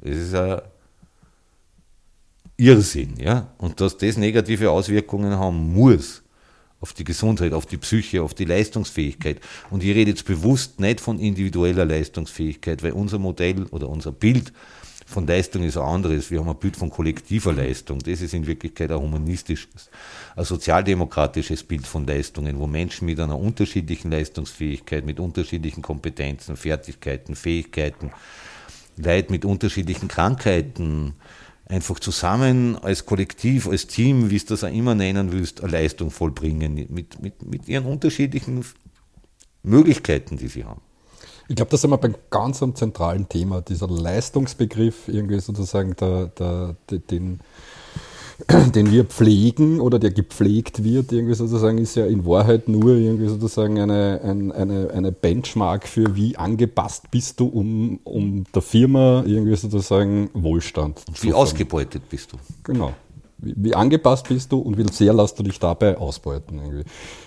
Das 0.00 0.16
ist 0.16 0.34
ein 0.34 0.60
Irrsinn. 2.56 3.14
Ja? 3.18 3.52
Und 3.58 3.80
dass 3.80 3.96
das 3.96 4.16
negative 4.16 4.70
Auswirkungen 4.70 5.38
haben 5.38 5.72
muss 5.72 6.22
auf 6.80 6.92
die 6.92 7.04
Gesundheit, 7.04 7.52
auf 7.52 7.64
die 7.64 7.78
Psyche, 7.78 8.22
auf 8.22 8.34
die 8.34 8.44
Leistungsfähigkeit. 8.44 9.40
Und 9.70 9.82
ich 9.82 9.94
rede 9.94 10.10
jetzt 10.10 10.26
bewusst 10.26 10.80
nicht 10.80 11.00
von 11.00 11.18
individueller 11.18 11.84
Leistungsfähigkeit, 11.84 12.82
weil 12.82 12.92
unser 12.92 13.18
Modell 13.18 13.66
oder 13.70 13.88
unser 13.88 14.12
Bild 14.12 14.52
von 15.06 15.26
Leistung 15.26 15.62
ist 15.64 15.76
ein 15.76 15.84
anderes. 15.84 16.30
Wir 16.30 16.40
haben 16.40 16.48
ein 16.48 16.56
Bild 16.56 16.76
von 16.76 16.90
kollektiver 16.90 17.52
Leistung. 17.52 17.98
Das 17.98 18.20
ist 18.20 18.32
in 18.34 18.46
Wirklichkeit 18.46 18.90
ein 18.90 18.98
humanistisches, 18.98 19.90
ein 20.34 20.44
sozialdemokratisches 20.44 21.62
Bild 21.62 21.86
von 21.86 22.06
Leistungen, 22.06 22.58
wo 22.58 22.66
Menschen 22.66 23.06
mit 23.06 23.20
einer 23.20 23.38
unterschiedlichen 23.38 24.10
Leistungsfähigkeit, 24.10 25.04
mit 25.04 25.20
unterschiedlichen 25.20 25.82
Kompetenzen, 25.82 26.56
Fertigkeiten, 26.56 27.36
Fähigkeiten, 27.36 28.10
Leid 28.96 29.30
mit 29.30 29.44
unterschiedlichen 29.44 30.08
Krankheiten, 30.08 31.14
einfach 31.66 31.98
zusammen 31.98 32.78
als 32.78 33.06
Kollektiv, 33.06 33.66
als 33.68 33.86
Team, 33.86 34.30
wie 34.30 34.36
es 34.36 34.46
das 34.46 34.64
auch 34.64 34.72
immer 34.72 34.94
nennen 34.94 35.32
willst, 35.32 35.62
eine 35.62 35.72
Leistung 35.72 36.10
vollbringen, 36.10 36.74
mit, 36.90 37.20
mit, 37.20 37.42
mit 37.42 37.68
ihren 37.68 37.86
unterschiedlichen 37.86 38.64
Möglichkeiten, 39.62 40.36
die 40.36 40.48
sie 40.48 40.64
haben. 40.64 40.80
Ich 41.48 41.56
glaube, 41.56 41.70
das 41.70 41.82
sind 41.82 41.90
wir 41.90 41.98
beim 41.98 42.14
ganz 42.30 42.62
am 42.62 42.74
zentralen 42.74 43.28
Thema, 43.28 43.60
dieser 43.60 43.88
Leistungsbegriff, 43.88 45.08
irgendwie 45.08 45.40
sozusagen 45.40 45.94
der, 45.96 46.26
der, 46.28 46.76
den, 46.90 47.40
den 48.74 48.90
wir 48.90 49.04
pflegen 49.04 49.80
oder 49.80 49.98
der 49.98 50.10
gepflegt 50.10 50.82
wird, 50.82 51.12
irgendwie 51.12 51.34
sozusagen, 51.34 51.78
ist 51.78 51.96
ja 51.96 52.06
in 52.06 52.24
Wahrheit 52.24 52.68
nur 52.68 52.96
irgendwie 52.96 53.28
sozusagen 53.28 53.78
eine, 53.78 54.20
eine, 54.22 54.90
eine 54.92 55.12
Benchmark 55.12 55.86
für 55.86 56.16
wie 56.16 56.36
angepasst 56.36 57.10
bist 57.10 57.40
du, 57.40 57.46
um, 57.46 58.00
um 58.04 58.44
der 58.54 58.62
Firma 58.62 59.22
irgendwie 59.26 59.56
sozusagen 59.56 60.30
Wohlstand. 60.32 61.02
Wie 61.20 61.34
ausgebeutet 61.34 62.08
bist 62.08 62.32
du. 62.32 62.38
Genau. 62.62 62.94
Wie, 63.38 63.74
angepasst 63.74 64.28
bist 64.28 64.52
du 64.52 64.58
und 64.58 64.78
wie 64.78 64.90
sehr 64.92 65.12
lässt 65.12 65.38
du 65.38 65.42
dich 65.42 65.58
dabei 65.58 65.98
ausbeuten? 65.98 66.58
Irgendwie. 66.58 66.84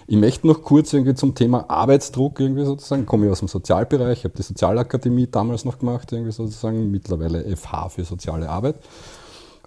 Ich 0.07 0.17
möchte 0.17 0.47
noch 0.47 0.63
kurz 0.63 0.93
irgendwie 0.93 1.15
zum 1.15 1.35
Thema 1.35 1.69
Arbeitsdruck 1.69 2.39
irgendwie 2.39 2.63
sozusagen, 2.63 3.01
ich 3.01 3.07
komme 3.07 3.25
ich 3.25 3.31
aus 3.31 3.39
dem 3.39 3.47
Sozialbereich, 3.47 4.19
ich 4.19 4.23
habe 4.23 4.35
die 4.35 4.43
Sozialakademie 4.43 5.27
damals 5.27 5.65
noch 5.65 5.79
gemacht, 5.79 6.11
irgendwie 6.11 6.31
sozusagen, 6.31 6.89
mittlerweile 6.91 7.43
FH 7.55 7.89
für 7.89 8.03
soziale 8.03 8.49
Arbeit. 8.49 8.75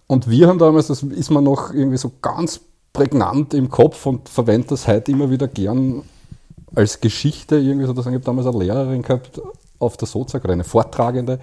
Und 0.07 0.29
wir 0.29 0.49
haben 0.49 0.59
damals, 0.59 0.89
das 0.89 1.03
ist 1.03 1.31
mir 1.31 1.43
noch 1.43 1.73
irgendwie 1.73 1.99
so 1.99 2.11
ganz 2.21 2.61
prägnant 2.93 3.55
im 3.55 3.69
Kopf 3.69 4.07
und 4.07 4.29
verwende 4.29 4.69
das 4.69 4.89
heute 4.89 5.13
immer 5.13 5.31
wieder 5.31 5.47
gern 5.47 6.03
als 6.75 7.01
Geschichte, 7.01 7.57
irgendwie 7.59 7.87
sozusagen, 7.87 8.17
ich 8.17 8.21
habe 8.21 8.25
damals 8.25 8.47
eine 8.47 8.65
Lehrerin 8.65 9.03
gehabt 9.03 9.41
auf 9.79 9.97
der 9.97 10.09
Sozak 10.09 10.45
oder 10.45 10.53
eine 10.53 10.65
Vortragende, 10.65 11.39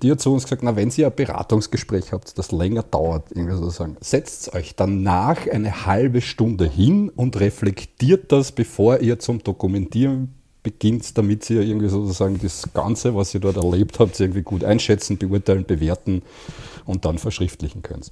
die 0.00 0.10
hat 0.10 0.20
zu 0.20 0.32
uns 0.32 0.44
gesagt, 0.44 0.62
na, 0.62 0.74
wenn 0.76 0.90
Sie 0.90 1.04
ein 1.04 1.14
Beratungsgespräch 1.14 2.12
habt, 2.12 2.36
das 2.38 2.52
länger 2.52 2.82
dauert, 2.82 3.30
irgendwie 3.30 3.56
sozusagen, 3.56 3.96
setzt 4.00 4.54
euch 4.54 4.74
danach 4.74 5.46
eine 5.46 5.86
halbe 5.86 6.20
Stunde 6.20 6.68
hin 6.68 7.10
und 7.10 7.38
reflektiert 7.38 8.32
das, 8.32 8.52
bevor 8.52 9.00
ihr 9.00 9.18
zum 9.18 9.42
Dokumentieren 9.42 10.34
beginnt, 10.62 11.18
damit 11.18 11.48
ihr 11.50 11.62
irgendwie 11.62 11.88
sozusagen 11.88 12.38
das 12.40 12.68
Ganze, 12.72 13.14
was 13.14 13.34
ihr 13.34 13.40
dort 13.40 13.56
erlebt 13.56 13.98
habt, 13.98 14.18
irgendwie 14.18 14.42
gut 14.42 14.64
einschätzen, 14.64 15.18
beurteilen, 15.18 15.64
bewerten 15.64 16.22
und 16.86 17.04
dann 17.04 17.18
verschriftlichen 17.18 17.82
könnt. 17.82 18.10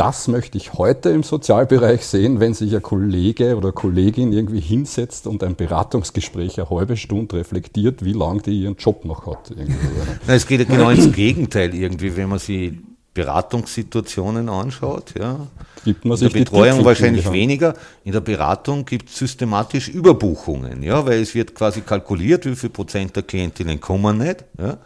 Das 0.00 0.28
möchte 0.28 0.56
ich 0.56 0.72
heute 0.72 1.10
im 1.10 1.22
Sozialbereich 1.22 2.06
sehen, 2.06 2.40
wenn 2.40 2.54
sich 2.54 2.74
ein 2.74 2.80
Kollege 2.80 3.54
oder 3.54 3.70
Kollegin 3.70 4.32
irgendwie 4.32 4.60
hinsetzt 4.60 5.26
und 5.26 5.44
ein 5.44 5.56
Beratungsgespräch 5.56 6.58
eine 6.58 6.70
halbe 6.70 6.96
Stunde 6.96 7.36
reflektiert, 7.36 8.02
wie 8.02 8.14
lange 8.14 8.40
die 8.40 8.62
ihren 8.62 8.76
Job 8.76 9.04
noch 9.04 9.26
hat. 9.26 9.52
Na, 10.26 10.32
es 10.32 10.46
geht 10.46 10.60
ja 10.60 10.64
genau 10.64 10.88
ins 10.88 11.12
Gegenteil 11.12 11.74
irgendwie, 11.74 12.16
wenn 12.16 12.30
man 12.30 12.38
sich 12.38 12.72
Beratungssituationen 13.12 14.48
anschaut. 14.48 15.12
Ja. 15.18 15.48
Gibt 15.84 16.06
man 16.06 16.16
sich 16.16 16.28
in 16.28 16.32
der 16.32 16.50
Betreuung 16.50 16.82
wahrscheinlich 16.82 17.30
weniger. 17.30 17.74
In 18.02 18.12
der 18.12 18.20
Beratung 18.20 18.86
gibt 18.86 19.10
es 19.10 19.18
systematisch 19.18 19.90
Überbuchungen, 19.90 20.82
ja, 20.82 21.04
weil 21.04 21.20
es 21.20 21.34
wird 21.34 21.54
quasi 21.54 21.82
kalkuliert, 21.82 22.46
wie 22.46 22.56
viel 22.56 22.70
Prozent 22.70 23.16
der 23.16 23.22
Klientinnen 23.22 23.78
kommen 23.78 24.16
nicht. 24.16 24.46
Ja 24.58 24.78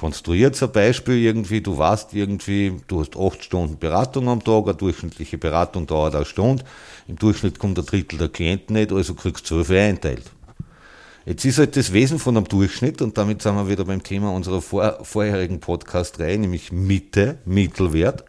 konstruiert 0.00 0.60
ein 0.62 0.72
Beispiel 0.72 1.18
irgendwie, 1.18 1.60
du 1.60 1.76
warst 1.76 2.14
irgendwie, 2.14 2.74
du 2.86 3.00
hast 3.00 3.18
acht 3.18 3.44
Stunden 3.44 3.76
Beratung 3.78 4.30
am 4.30 4.42
Tag, 4.42 4.64
eine 4.64 4.74
durchschnittliche 4.74 5.36
Beratung 5.36 5.86
dauert 5.86 6.14
eine 6.14 6.24
Stunde, 6.24 6.64
im 7.06 7.16
Durchschnitt 7.16 7.58
kommt 7.58 7.78
ein 7.78 7.84
Drittel 7.84 8.18
der 8.18 8.30
Klienten 8.30 8.76
nicht, 8.76 8.92
also 8.92 9.12
kriegst 9.12 9.44
du 9.50 9.62
zwölf 9.62 9.68
einteilt. 9.68 10.22
Jetzt 11.26 11.44
ist 11.44 11.58
halt 11.58 11.76
das 11.76 11.92
Wesen 11.92 12.18
von 12.18 12.34
einem 12.34 12.48
Durchschnitt, 12.48 13.02
und 13.02 13.18
damit 13.18 13.42
sind 13.42 13.54
wir 13.56 13.68
wieder 13.68 13.84
beim 13.84 14.02
Thema 14.02 14.32
unserer 14.32 14.62
vor, 14.62 15.00
vorherigen 15.04 15.60
Podcast-Reihe, 15.60 16.38
nämlich 16.38 16.72
Mitte, 16.72 17.36
Mittelwert. 17.44 18.24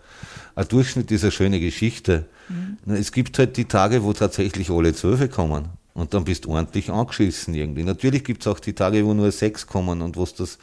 Ein 0.55 0.67
Durchschnitt 0.67 1.09
ist 1.09 1.23
eine 1.23 1.31
schöne 1.31 1.61
Geschichte. 1.61 2.25
Mhm. 2.49 2.95
Es 2.95 3.13
gibt 3.13 3.39
halt 3.39 3.55
die 3.55 3.63
Tage, 3.63 4.03
wo 4.03 4.11
tatsächlich 4.11 4.69
alle 4.69 4.93
zwölf 4.93 5.31
kommen. 5.31 5.69
Und 5.93 6.13
dann 6.13 6.25
bist 6.25 6.43
du 6.43 6.49
ordentlich 6.49 6.89
angeschissen 6.89 7.53
irgendwie. 7.53 7.83
Natürlich 7.83 8.25
gibt 8.25 8.41
es 8.41 8.47
auch 8.47 8.59
die 8.59 8.73
Tage, 8.73 9.05
wo 9.05 9.13
nur 9.13 9.31
sechs 9.31 9.67
kommen 9.67 10.01
und 10.01 10.17
wo 10.17 10.23
es 10.23 10.33
das 10.33 10.57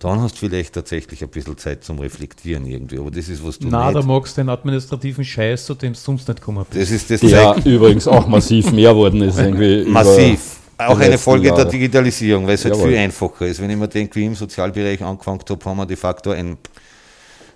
dann 0.00 0.20
hast 0.20 0.34
du 0.36 0.38
vielleicht 0.40 0.72
tatsächlich 0.74 1.22
ein 1.22 1.28
bisschen 1.28 1.58
Zeit 1.58 1.84
zum 1.84 1.98
Reflektieren 1.98 2.66
irgendwie. 2.66 2.98
Aber 2.98 3.10
das 3.10 3.28
ist, 3.28 3.44
was 3.44 3.58
du 3.58 3.68
Na, 3.68 3.92
da 3.92 4.00
magst 4.00 4.36
du 4.36 4.40
den 4.40 4.48
administrativen 4.48 5.24
Scheiß, 5.24 5.66
zu 5.66 5.74
dem 5.74 5.92
du 5.92 5.98
sonst 5.98 6.26
nicht 6.26 6.40
kommen 6.40 6.64
bist. 6.68 6.80
Das 6.80 6.90
ist 6.90 7.10
das 7.10 7.20
Der 7.20 7.54
übrigens 7.66 8.08
auch 8.08 8.26
massiv 8.26 8.72
mehr 8.72 8.96
worden 8.96 9.20
ist. 9.20 9.38
Irgendwie 9.38 9.84
massiv. 9.86 10.56
Auch 10.78 10.98
eine 10.98 11.18
Folge 11.18 11.48
Jahre. 11.48 11.64
der 11.64 11.70
Digitalisierung, 11.70 12.46
weil 12.46 12.54
es 12.54 12.64
halt 12.64 12.74
Jawohl. 12.74 12.88
viel 12.88 12.98
einfacher 12.98 13.46
ist. 13.46 13.60
Wenn 13.60 13.68
ich 13.68 13.76
mir 13.76 13.88
denke, 13.88 14.14
wie 14.14 14.20
ich 14.20 14.26
im 14.28 14.34
Sozialbereich 14.34 15.02
angefangen 15.02 15.40
habe, 15.46 15.64
haben 15.66 15.76
wir 15.76 15.86
de 15.86 15.96
facto 15.96 16.30
ein 16.30 16.56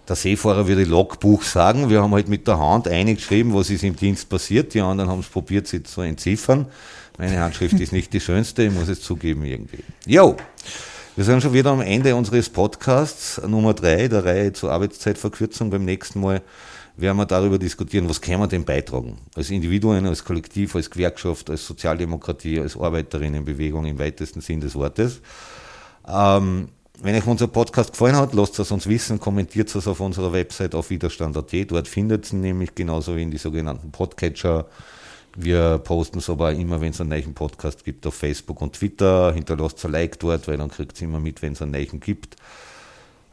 der 0.06 0.16
Seefahrer 0.16 0.68
würde 0.68 0.84
Logbuch 0.84 1.42
sagen. 1.42 1.88
Wir 1.88 2.02
haben 2.02 2.12
halt 2.12 2.28
mit 2.28 2.46
der 2.46 2.58
Hand 2.58 2.88
eingeschrieben, 2.88 3.54
was 3.54 3.70
ist 3.70 3.82
im 3.84 3.96
Dienst 3.96 4.28
passiert. 4.28 4.74
Die 4.74 4.82
anderen 4.82 5.08
haben 5.08 5.20
es 5.20 5.28
probiert, 5.28 5.66
sie 5.66 5.82
zu 5.82 6.02
entziffern. 6.02 6.66
Meine 7.16 7.40
Handschrift 7.40 7.74
ist 7.80 7.92
nicht 7.92 8.12
die 8.12 8.20
schönste, 8.20 8.64
ich 8.64 8.72
muss 8.72 8.88
es 8.88 9.00
zugeben 9.00 9.44
irgendwie. 9.44 9.78
Jo! 10.06 10.36
Wir 11.16 11.22
sind 11.22 11.40
schon 11.40 11.52
wieder 11.52 11.70
am 11.70 11.80
Ende 11.80 12.16
unseres 12.16 12.48
Podcasts 12.48 13.40
Nummer 13.46 13.72
drei 13.72 14.08
der 14.08 14.24
Reihe 14.24 14.52
zur 14.52 14.72
Arbeitszeitverkürzung. 14.72 15.70
Beim 15.70 15.84
nächsten 15.84 16.20
Mal 16.20 16.42
werden 16.96 17.16
wir 17.16 17.24
darüber 17.24 17.56
diskutieren, 17.56 18.08
was 18.08 18.20
können 18.20 18.40
wir 18.40 18.48
denn 18.48 18.64
beitragen? 18.64 19.18
Als 19.36 19.48
Individuen, 19.50 20.06
als 20.06 20.24
Kollektiv, 20.24 20.74
als 20.74 20.90
Gewerkschaft, 20.90 21.50
als 21.50 21.64
Sozialdemokratie, 21.68 22.58
als 22.58 22.76
Arbeiterinnenbewegung 22.76 23.86
im 23.86 23.96
weitesten 23.96 24.40
Sinn 24.40 24.60
des 24.60 24.74
Wortes. 24.74 25.20
Ähm, 26.08 26.70
wenn 27.00 27.14
euch 27.14 27.26
unser 27.28 27.46
Podcast 27.46 27.92
gefallen 27.92 28.16
hat, 28.16 28.34
lasst 28.34 28.58
es 28.58 28.72
uns 28.72 28.88
wissen, 28.88 29.20
kommentiert 29.20 29.72
es 29.72 29.86
auf 29.86 30.00
unserer 30.00 30.32
Website 30.32 30.74
auf 30.74 30.90
widerstand.at. 30.90 31.70
Dort 31.70 31.86
findet 31.86 32.32
ihr 32.32 32.40
nämlich 32.40 32.74
genauso 32.74 33.14
wie 33.14 33.22
in 33.22 33.30
die 33.30 33.38
sogenannten 33.38 33.92
Podcatcher. 33.92 34.66
Wir 35.36 35.78
posten 35.78 36.18
es 36.18 36.30
aber 36.30 36.52
immer, 36.52 36.80
wenn 36.80 36.90
es 36.90 37.00
einen 37.00 37.10
neuen 37.10 37.34
Podcast 37.34 37.84
gibt, 37.84 38.06
auf 38.06 38.14
Facebook 38.14 38.60
und 38.62 38.74
Twitter. 38.74 39.32
Hinterlasst 39.32 39.84
ein 39.84 39.92
Like 39.92 40.18
dort, 40.20 40.46
weil 40.46 40.56
dann 40.56 40.70
kriegt 40.70 41.00
ihr 41.00 41.08
immer 41.08 41.20
mit, 41.20 41.42
wenn 41.42 41.54
es 41.54 41.62
einen 41.62 41.72
neuen 41.72 42.00
gibt. 42.00 42.36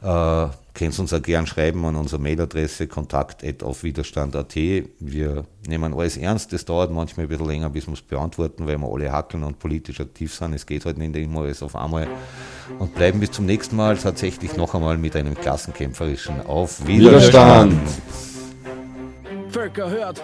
Äh, 0.01 0.47
könnt 0.73 0.97
uns 0.97 1.13
auch 1.13 1.21
gern 1.21 1.45
schreiben 1.45 1.85
an 1.85 1.95
unsere 1.95 2.19
Mailadresse 2.19 2.87
kontakt.aufwiderstand.at. 2.87 4.55
Wir 4.55 5.45
nehmen 5.67 5.93
alles 5.93 6.17
ernst, 6.17 6.53
das 6.53 6.65
dauert 6.65 6.91
manchmal 6.91 7.27
ein 7.27 7.29
bisschen 7.29 7.45
länger, 7.45 7.69
bis 7.69 7.85
wir 7.85 7.93
es 7.93 8.01
beantworten, 8.01 8.65
weil 8.65 8.79
wir 8.79 8.91
alle 8.91 9.11
hackeln 9.11 9.43
und 9.43 9.59
politisch 9.59 9.99
aktiv 9.99 10.33
sind. 10.33 10.55
Es 10.55 10.65
geht 10.65 10.85
halt 10.85 10.97
nicht 10.97 11.15
immer 11.15 11.41
alles 11.41 11.61
auf 11.61 11.75
einmal. 11.75 12.07
Und 12.79 12.95
bleiben 12.95 13.19
bis 13.19 13.31
zum 13.31 13.45
nächsten 13.45 13.75
Mal 13.75 13.95
tatsächlich 13.95 14.57
noch 14.57 14.73
einmal 14.73 14.97
mit 14.97 15.15
einem 15.15 15.35
klassenkämpferischen 15.35 16.41
Auf 16.47 16.87
Widerstand. 16.87 17.77
Völker 19.49 19.89
hört. 19.89 20.23